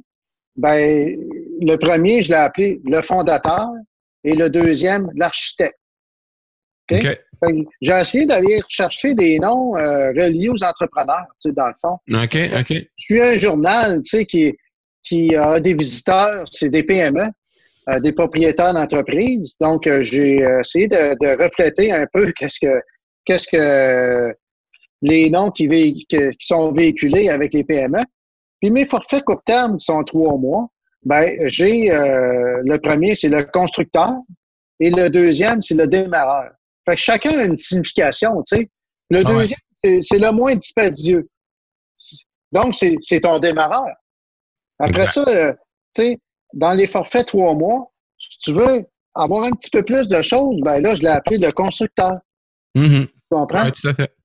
ben 0.55 1.17
le 1.61 1.75
premier, 1.77 2.21
je 2.21 2.29
l'ai 2.29 2.37
appelé 2.37 2.81
le 2.85 3.01
fondateur 3.01 3.67
et 4.23 4.35
le 4.35 4.49
deuxième, 4.49 5.09
l'architecte. 5.15 5.78
OK? 6.91 7.19
J'ai 7.81 7.93
essayé 7.93 8.25
d'aller 8.25 8.59
chercher 8.67 9.15
des 9.15 9.39
noms 9.39 9.77
euh, 9.77 10.09
reliés 10.09 10.49
aux 10.49 10.63
entrepreneurs, 10.63 11.25
tu 11.41 11.49
sais, 11.49 11.51
dans 11.53 11.67
le 11.67 11.73
fond. 11.81 11.97
OK, 12.11 12.37
OK. 12.59 12.85
Je 12.95 13.03
suis 13.05 13.21
un 13.21 13.37
journal, 13.37 14.01
tu 14.03 14.17
sais, 14.17 14.25
qui, 14.25 14.53
qui 15.03 15.35
a 15.35 15.59
des 15.59 15.73
visiteurs, 15.73 16.43
c'est 16.51 16.69
des 16.69 16.83
PME 16.83 17.31
des 17.97 18.13
propriétaires 18.13 18.73
d'entreprise. 18.73 19.55
Donc, 19.59 19.87
euh, 19.87 20.03
j'ai 20.03 20.43
euh, 20.43 20.59
essayé 20.59 20.87
de, 20.87 21.43
refléter 21.43 21.91
un 21.91 22.05
peu 22.13 22.31
qu'est-ce 22.37 22.59
que 22.59 22.81
qu'est-ce 23.25 23.47
que 23.47 24.33
les 25.01 25.29
noms 25.29 25.49
qui, 25.49 25.67
qui, 26.07 26.17
sont 26.39 26.71
véhiculés 26.71 27.29
avec 27.29 27.53
les 27.53 27.63
PME. 27.63 27.99
Puis 28.61 28.69
mes 28.69 28.85
forfaits 28.85 29.23
court 29.23 29.41
terme 29.45 29.79
sont 29.79 30.03
trois 30.03 30.37
mois. 30.37 30.67
Ben, 31.05 31.47
j'ai 31.47 31.91
euh, 31.91 32.61
le 32.65 32.77
premier, 32.77 33.15
c'est 33.15 33.29
le 33.29 33.43
constructeur, 33.43 34.13
et 34.81 34.89
le 34.89 35.09
deuxième, 35.09 35.61
c'est 35.61 35.75
le 35.75 35.87
démarreur. 35.87 36.51
Fait 36.89 36.95
que 36.95 37.01
chacun 37.01 37.37
a 37.37 37.43
une 37.45 37.55
signification, 37.55 38.41
tu 38.43 38.57
sais. 38.57 38.69
Le 39.11 39.19
ah 39.19 39.23
deuxième, 39.23 39.59
c'est 40.01 40.17
le 40.17 40.31
moins 40.31 40.55
dispendieux. 40.55 41.27
Donc, 42.51 42.75
c'est 42.75 43.19
ton 43.19 43.37
démarreur. 43.37 43.95
Après 44.79 45.05
ça, 45.05 45.23
tu 45.23 45.57
sais, 45.95 46.17
dans 46.53 46.73
les 46.73 46.87
forfaits 46.87 47.27
trois 47.27 47.53
mois, 47.53 47.91
si 48.17 48.39
tu 48.39 48.53
veux 48.53 48.85
avoir 49.13 49.43
un 49.43 49.51
petit 49.51 49.69
peu 49.69 49.83
plus 49.83 50.07
de 50.07 50.21
choses, 50.21 50.59
ben 50.63 50.81
là, 50.81 50.95
je 50.95 51.01
l'ai 51.01 51.09
appelé 51.09 51.37
le 51.37 51.51
constructeur. 51.51 52.17
Mm-hmm. 52.75 53.07
Tu 53.07 53.13
comprends? 53.29 53.65
Oui, 53.65 53.71
tout 53.73 53.87
à 53.87 53.93
fait. 53.93 54.15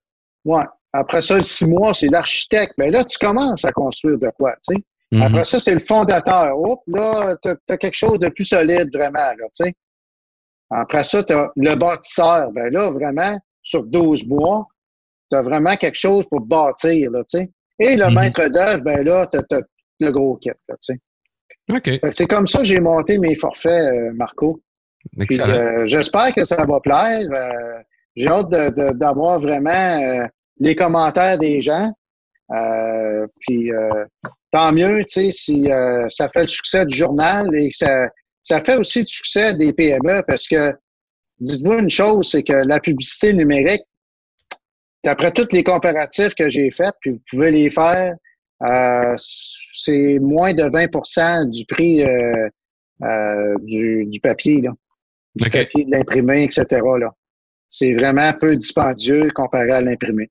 Ouais. 0.45 0.65
Après 0.93 1.21
ça, 1.21 1.37
le 1.37 1.43
six 1.43 1.67
mois, 1.67 1.93
c'est 1.93 2.09
l'architecte. 2.09 2.75
Ben 2.79 2.91
là, 2.91 3.05
tu 3.05 3.19
commences 3.19 3.65
à 3.65 3.73
construire 3.73 4.19
de 4.19 4.31
quoi, 4.39 4.55
tu 4.67 4.75
sais. 4.75 4.83
Mm-hmm. 5.13 5.23
Après 5.23 5.45
ça, 5.45 5.61
c'est 5.61 5.75
le 5.75 5.81
fondateur. 5.81 6.59
Hop, 6.59 6.81
là, 6.87 7.37
tu 7.43 7.51
as, 7.51 7.77
quelque 7.77 7.95
chose 7.97 8.19
de 8.19 8.29
plus 8.29 8.45
solide, 8.45 8.91
vraiment, 8.95 9.19
là, 9.19 9.45
tu 9.55 9.65
sais. 9.65 9.75
Après 10.75 11.05
ça, 11.05 11.23
tu 11.23 11.33
as 11.33 11.51
le 11.57 11.75
bâtisseur. 11.77 12.51
Ben 12.53 12.73
là, 12.73 12.91
vraiment, 12.91 13.39
sur 13.63 13.85
12 13.85 14.27
mois, 14.27 14.67
tu 15.31 15.37
as 15.37 15.43
vraiment 15.43 15.77
quelque 15.77 15.99
chose 15.99 16.27
pour 16.27 16.41
bâtir, 16.41 17.11
là, 17.13 17.23
tu 17.31 17.39
sais. 17.39 17.51
Et 17.81 17.97
le 17.97 18.05
mm-hmm. 18.05 18.15
maître 18.15 18.49
d'œuvre, 18.49 18.83
ben 18.83 19.05
là, 19.05 19.27
tu 19.31 19.39
as, 19.39 19.61
le 20.01 20.11
gros 20.11 20.37
kit, 20.37 20.51
là, 20.69 20.75
tu 20.83 20.95
sais. 20.95 21.01
C'est 22.13 22.27
comme 22.27 22.47
ça 22.47 22.59
que 22.59 22.65
j'ai 22.65 22.81
monté 22.81 23.19
mes 23.19 23.37
forfaits, 23.37 23.95
euh, 23.95 24.13
Marco. 24.15 24.61
Euh, 25.31 25.87
j'espère 25.87 26.35
que 26.35 26.45
ça 26.45 26.65
va 26.65 26.81
plaire. 26.81 27.27
Euh, 27.31 27.83
j'ai 28.17 28.29
hâte 28.29 28.51
d'avoir 28.51 29.41
vraiment 29.41 30.27
les 30.59 30.75
commentaires 30.75 31.39
des 31.39 31.61
gens. 31.61 31.93
puis 33.41 33.71
tant 34.53 34.73
mieux, 34.73 35.05
tu 35.05 35.31
sais, 35.31 35.33
si 35.33 35.69
ça 36.09 36.29
fait 36.29 36.43
le 36.43 36.49
succès 36.49 36.87
du 36.87 36.97
journal 36.97 37.49
et 37.55 37.69
que 37.69 37.77
ça, 37.77 38.07
ça 38.45 38.63
fait 38.63 38.77
aussi 38.77 39.01
le 39.01 39.07
succès 39.09 39.55
des 39.55 39.73
PME 39.73 40.23
parce 40.29 40.47
que 40.47 40.73
dites-vous 41.41 41.79
une 41.81 41.91
chose, 41.91 42.31
c'est 42.31 42.45
que 42.45 42.53
la 42.53 42.79
publicité 42.79 43.33
numérique, 43.33 43.83
d'après 45.03 45.33
tous 45.33 45.49
les 45.51 45.65
comparatifs 45.65 46.35
que 46.35 46.49
j'ai 46.49 46.71
faits, 46.71 46.95
puis 47.01 47.11
vous 47.13 47.23
pouvez 47.31 47.51
les 47.51 47.71
faire 47.71 48.15
euh, 48.63 49.15
c'est 49.17 50.19
moins 50.21 50.55
de 50.55 50.63
20% 50.63 51.51
du 51.51 51.65
prix 51.67 52.05
euh, 52.05 52.49
euh, 53.03 53.55
du, 53.63 54.21
papier, 54.23 54.61
là. 54.61 54.71
Du 55.35 55.51
papier, 55.51 55.85
de 55.85 55.91
l'imprimé, 55.91 56.45
etc. 56.45 56.65
Là. 56.71 57.13
C'est 57.69 57.93
vraiment 57.95 58.33
peu 58.35 58.57
dispendieux 58.57 59.29
comparé 59.35 59.73
à 59.73 59.81
l'imprimé. 59.81 60.31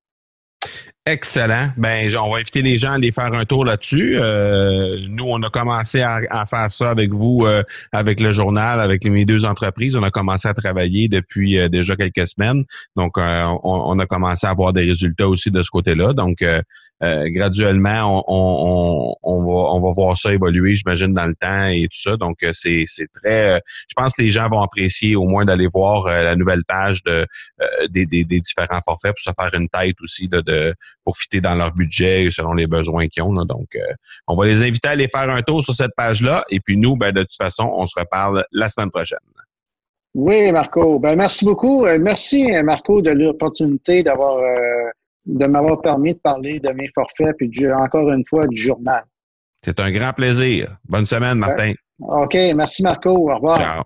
Excellent. 1.06 1.70
Ben, 1.76 2.10
on 2.16 2.32
va 2.32 2.38
inviter 2.38 2.62
les 2.62 2.78
gens 2.78 2.92
à 2.92 2.94
aller 2.94 3.12
faire 3.12 3.34
un 3.34 3.44
tour 3.44 3.66
là-dessus. 3.66 4.16
nous, 5.10 5.26
on 5.28 5.44
a 5.44 5.50
commencé 5.50 6.02
à, 6.02 6.46
faire 6.46 6.72
ça 6.72 6.92
avec 6.92 7.14
vous, 7.14 7.46
avec 7.92 8.22
le 8.22 8.32
journal, 8.32 8.80
avec 8.80 9.06
mes 9.06 9.26
deux 9.26 9.44
entreprises. 9.44 9.98
On 9.98 10.04
a 10.04 10.12
commencé 10.12 10.48
à 10.48 10.54
travailler 10.54 11.10
depuis 11.10 11.58
déjà 11.70 11.98
quelques 11.98 12.26
semaines. 12.26 12.64
Donc, 12.96 13.18
on, 13.18 14.00
a 14.00 14.06
commencé 14.06 14.48
à 14.48 14.52
avoir 14.52 14.72
des 14.72 14.84
résultats 14.84 15.28
aussi 15.28 15.52
de 15.52 15.62
ce 15.62 15.70
côté-là. 15.70 16.14
Donc, 16.14 16.42
graduellement, 17.28 18.24
on, 18.28 19.16
on, 19.24 19.44
va, 19.44 19.74
on 19.74 19.80
va 19.80 19.92
voir 19.92 20.18
ça 20.18 20.34
évoluer, 20.34 20.76
j'imagine, 20.76 21.14
dans 21.14 21.26
le 21.26 21.36
temps 21.36 21.68
et 21.68 21.84
tout 21.84 22.00
ça. 22.02 22.18
Donc, 22.18 22.38
c'est, 22.54 22.84
c'est 22.88 23.08
très... 23.14 23.62
je 23.88 23.94
pense 23.96 24.16
que 24.16 24.22
les 24.22 24.32
gens 24.32 24.48
vont 24.50 24.62
apprécier 24.62 25.16
au 25.16 25.26
moins 25.26 25.46
d'aller 25.46 25.68
voir 25.68 26.08
la 26.08 26.36
nouvelle 26.36 26.64
page 26.68 27.04
de, 27.04 27.26
des, 27.90 28.06
des, 28.06 28.24
différents 28.24 28.82
forfaits 28.82 29.14
pour 29.14 29.20
se 29.22 29.32
faire 29.38 29.54
une 29.60 29.70
tête 29.70 29.96
aussi 30.02 30.28
de, 30.28 30.42
de 30.42 30.74
pour 31.04 31.18
fitter 31.18 31.42
dans 31.42 31.56
leur 31.56 31.74
budget 31.74 32.30
selon 32.32 32.54
les 32.54 32.68
besoins 32.68 33.08
qu'ils 33.08 33.24
ont. 33.24 33.34
Donc, 33.46 33.78
on 34.28 34.36
va 34.36 34.46
les 34.46 34.64
inviter 34.64 34.88
à 34.88 34.92
aller 34.92 35.08
faire 35.08 35.30
un 35.30 35.42
tour 35.42 35.64
sur 35.64 35.76
cette 35.76 35.96
page-là. 35.96 36.46
Et 36.50 36.60
puis 36.60 36.78
nous, 36.78 36.96
ben, 36.96 37.12
de 37.12 37.22
toute 37.22 37.38
façon, 37.38 37.70
on 37.76 37.86
se 37.86 38.00
reparle 38.00 38.46
la 38.52 38.70
semaine 38.70 38.92
prochaine. 38.92 39.18
Oui, 40.16 40.52
Marco. 40.52 41.00
Ben, 41.00 41.16
merci 41.16 41.44
beaucoup. 41.44 41.86
Euh, 41.86 41.98
merci, 42.00 42.52
Marco, 42.64 43.02
de 43.02 43.12
l'opportunité 43.12 44.04
d'avoir 44.04 44.38
euh, 44.38 44.90
de 45.26 45.46
m'avoir 45.46 45.82
permis 45.82 46.14
de 46.14 46.20
parler 46.20 46.60
de 46.60 46.70
mes 46.70 46.90
forfaits 46.94 47.36
puis 47.38 47.50
encore 47.72 48.12
une 48.12 48.24
fois 48.26 48.48
du 48.48 48.60
journal. 48.60 49.04
C'est 49.64 49.80
un 49.80 49.92
grand 49.92 50.12
plaisir. 50.14 50.76
Bonne 50.88 51.06
semaine, 51.06 51.38
Martin. 51.38 51.74
OK. 52.00 52.36
Merci, 52.56 52.84
Marco. 52.84 53.32
Au 53.32 53.36
revoir. 53.36 53.58
Ciao. 53.58 53.84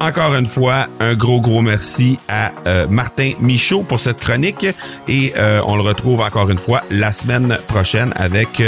Encore 0.00 0.34
une 0.34 0.46
fois, 0.46 0.88
un 1.00 1.14
gros, 1.14 1.40
gros 1.40 1.62
merci 1.62 2.18
à 2.28 2.50
euh, 2.66 2.86
Martin 2.88 3.32
Michaud 3.40 3.82
pour 3.82 4.00
cette 4.00 4.18
chronique 4.18 4.66
et 5.06 5.32
on 5.66 5.76
le 5.76 5.82
retrouve 5.82 6.20
encore 6.20 6.50
une 6.50 6.58
fois 6.58 6.82
la 6.90 7.12
semaine 7.12 7.56
prochaine 7.68 8.12
avec 8.16 8.60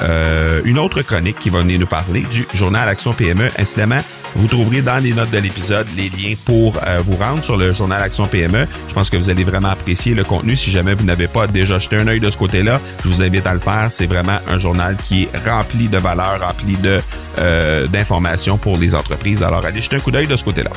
euh, 0.00 0.62
une 0.64 0.78
autre 0.78 1.02
chronique 1.02 1.38
qui 1.38 1.50
va 1.50 1.60
venir 1.60 1.78
nous 1.78 1.86
parler 1.86 2.22
du 2.22 2.46
journal 2.54 2.88
Action 2.88 3.12
PME. 3.12 3.50
Incidemment, 3.58 4.00
vous 4.36 4.46
trouverez 4.46 4.82
dans 4.82 4.98
les 4.98 5.12
notes 5.12 5.30
de 5.30 5.38
l'épisode 5.38 5.86
les 5.96 6.08
liens 6.08 6.34
pour 6.44 6.76
euh, 6.86 7.00
vous 7.04 7.16
rendre 7.16 7.42
sur 7.42 7.56
le 7.56 7.72
journal 7.72 8.02
Action 8.02 8.26
PME. 8.26 8.66
Je 8.88 8.94
pense 8.94 9.10
que 9.10 9.16
vous 9.16 9.30
allez 9.30 9.44
vraiment 9.44 9.68
apprécier 9.68 10.14
le 10.14 10.24
contenu. 10.24 10.56
Si 10.56 10.70
jamais 10.70 10.94
vous 10.94 11.04
n'avez 11.04 11.28
pas 11.28 11.46
déjà 11.46 11.78
jeté 11.78 11.96
un 11.96 12.06
œil 12.06 12.20
de 12.20 12.30
ce 12.30 12.36
côté-là, 12.36 12.80
je 13.02 13.08
vous 13.08 13.22
invite 13.22 13.46
à 13.46 13.54
le 13.54 13.60
faire. 13.60 13.88
C'est 13.90 14.06
vraiment 14.06 14.38
un 14.48 14.58
journal 14.58 14.96
qui 14.96 15.24
est 15.24 15.48
rempli 15.48 15.88
de 15.88 15.98
valeurs, 15.98 16.40
rempli 16.40 16.76
de 16.76 17.00
euh, 17.38 17.86
d'informations 17.86 18.58
pour 18.58 18.76
les 18.76 18.94
entreprises. 18.94 19.42
Alors 19.42 19.64
allez 19.64 19.80
jeter 19.80 19.96
un 19.96 20.00
coup 20.00 20.10
d'œil 20.10 20.26
de 20.26 20.36
ce 20.36 20.44
côté-là. 20.44 20.70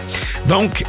Donc, 0.48 0.84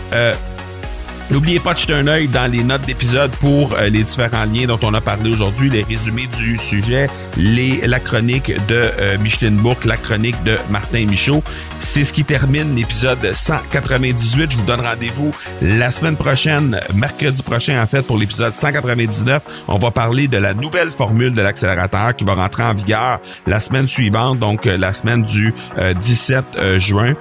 N'oubliez 1.29 1.59
pas 1.59 1.75
de 1.75 1.79
jeter 1.81 1.93
un 1.93 2.07
œil 2.07 2.29
dans 2.29 2.51
les 2.51 2.63
notes 2.63 2.87
d'épisode 2.87 3.33
pour 3.33 3.75
euh, 3.75 3.89
les 3.89 4.05
différents 4.05 4.45
liens 4.45 4.67
dont 4.67 4.79
on 4.83 4.95
a 4.95 5.01
parlé 5.01 5.29
aujourd'hui, 5.29 5.69
les 5.69 5.83
résumés 5.83 6.29
du 6.39 6.57
sujet, 6.57 7.09
les, 7.37 7.85
la 7.85 7.99
chronique 7.99 8.53
de 8.69 8.75
euh, 9.01 9.19
Micheline 9.19 9.57
Bourque, 9.57 9.87
la 9.87 9.97
chronique 9.97 10.41
de 10.45 10.57
Martin 10.71 11.05
Michaud. 11.05 11.43
C'est 11.81 12.05
ce 12.05 12.13
qui 12.13 12.25
termine 12.25 12.77
l'épisode 12.77 13.19
198. 13.33 14.53
Je 14.53 14.57
vous 14.57 14.65
donne 14.65 14.81
rendez-vous 14.81 15.33
la 15.61 15.91
semaine 15.91 16.17
prochaine, 16.17 16.81
mercredi 16.95 17.43
prochain 17.43 17.83
en 17.83 17.87
fait, 17.89 18.03
pour 18.03 18.19
l'épisode 18.19 18.55
199. 18.55 19.43
On 19.67 19.79
va 19.79 19.91
parler 19.91 20.29
de 20.29 20.37
la 20.37 20.55
nouvelle 20.55 20.93
formule 20.93 21.35
de 21.35 21.43
l'accélérateur 21.43 22.15
qui 22.15 22.25
va 22.25 22.35
rentrer 22.35 22.63
en 22.63 22.73
vigueur 22.73 23.19
la 23.49 23.59
semaine 23.59 23.89
suivante, 23.89 24.39
donc 24.39 24.67
euh, 24.67 24.77
la 24.77 24.93
semaine 24.93 25.25
du 25.25 25.53
17 26.01 26.77
juin. 26.77 27.15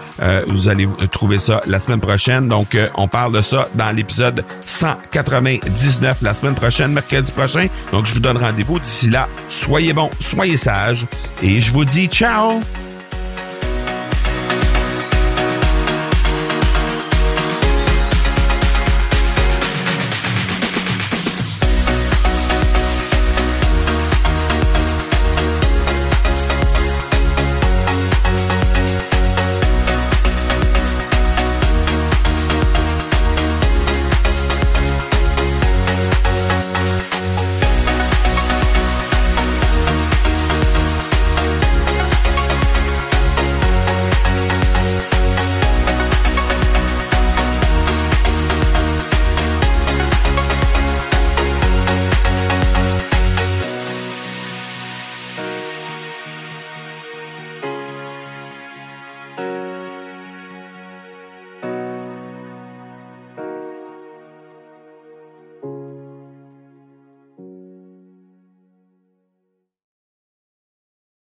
vous 0.48 0.68
allez 0.68 0.88
trouver 1.12 1.40
ça 1.40 1.62
la 1.66 1.80
semaine 1.80 2.00
prochaine. 2.00 2.48
Donc, 2.48 2.78
on 2.96 3.08
parle 3.08 3.34
de 3.34 3.42
ça 3.42 3.68
dans 3.74 3.95
l'épisode 3.96 4.44
199 4.66 6.22
la 6.22 6.34
semaine 6.34 6.56
prochaine, 6.56 6.92
mercredi 6.92 7.32
prochain. 7.32 7.68
Donc, 7.92 8.06
je 8.06 8.14
vous 8.14 8.20
donne 8.20 8.38
rendez-vous. 8.38 8.80
D'ici 8.80 9.10
là, 9.10 9.28
soyez 9.50 9.94
bons, 9.94 10.10
soyez 10.20 10.58
sages 10.58 11.06
et 11.42 11.60
je 11.60 11.72
vous 11.72 11.86
dis 11.86 12.08
ciao! 12.08 12.60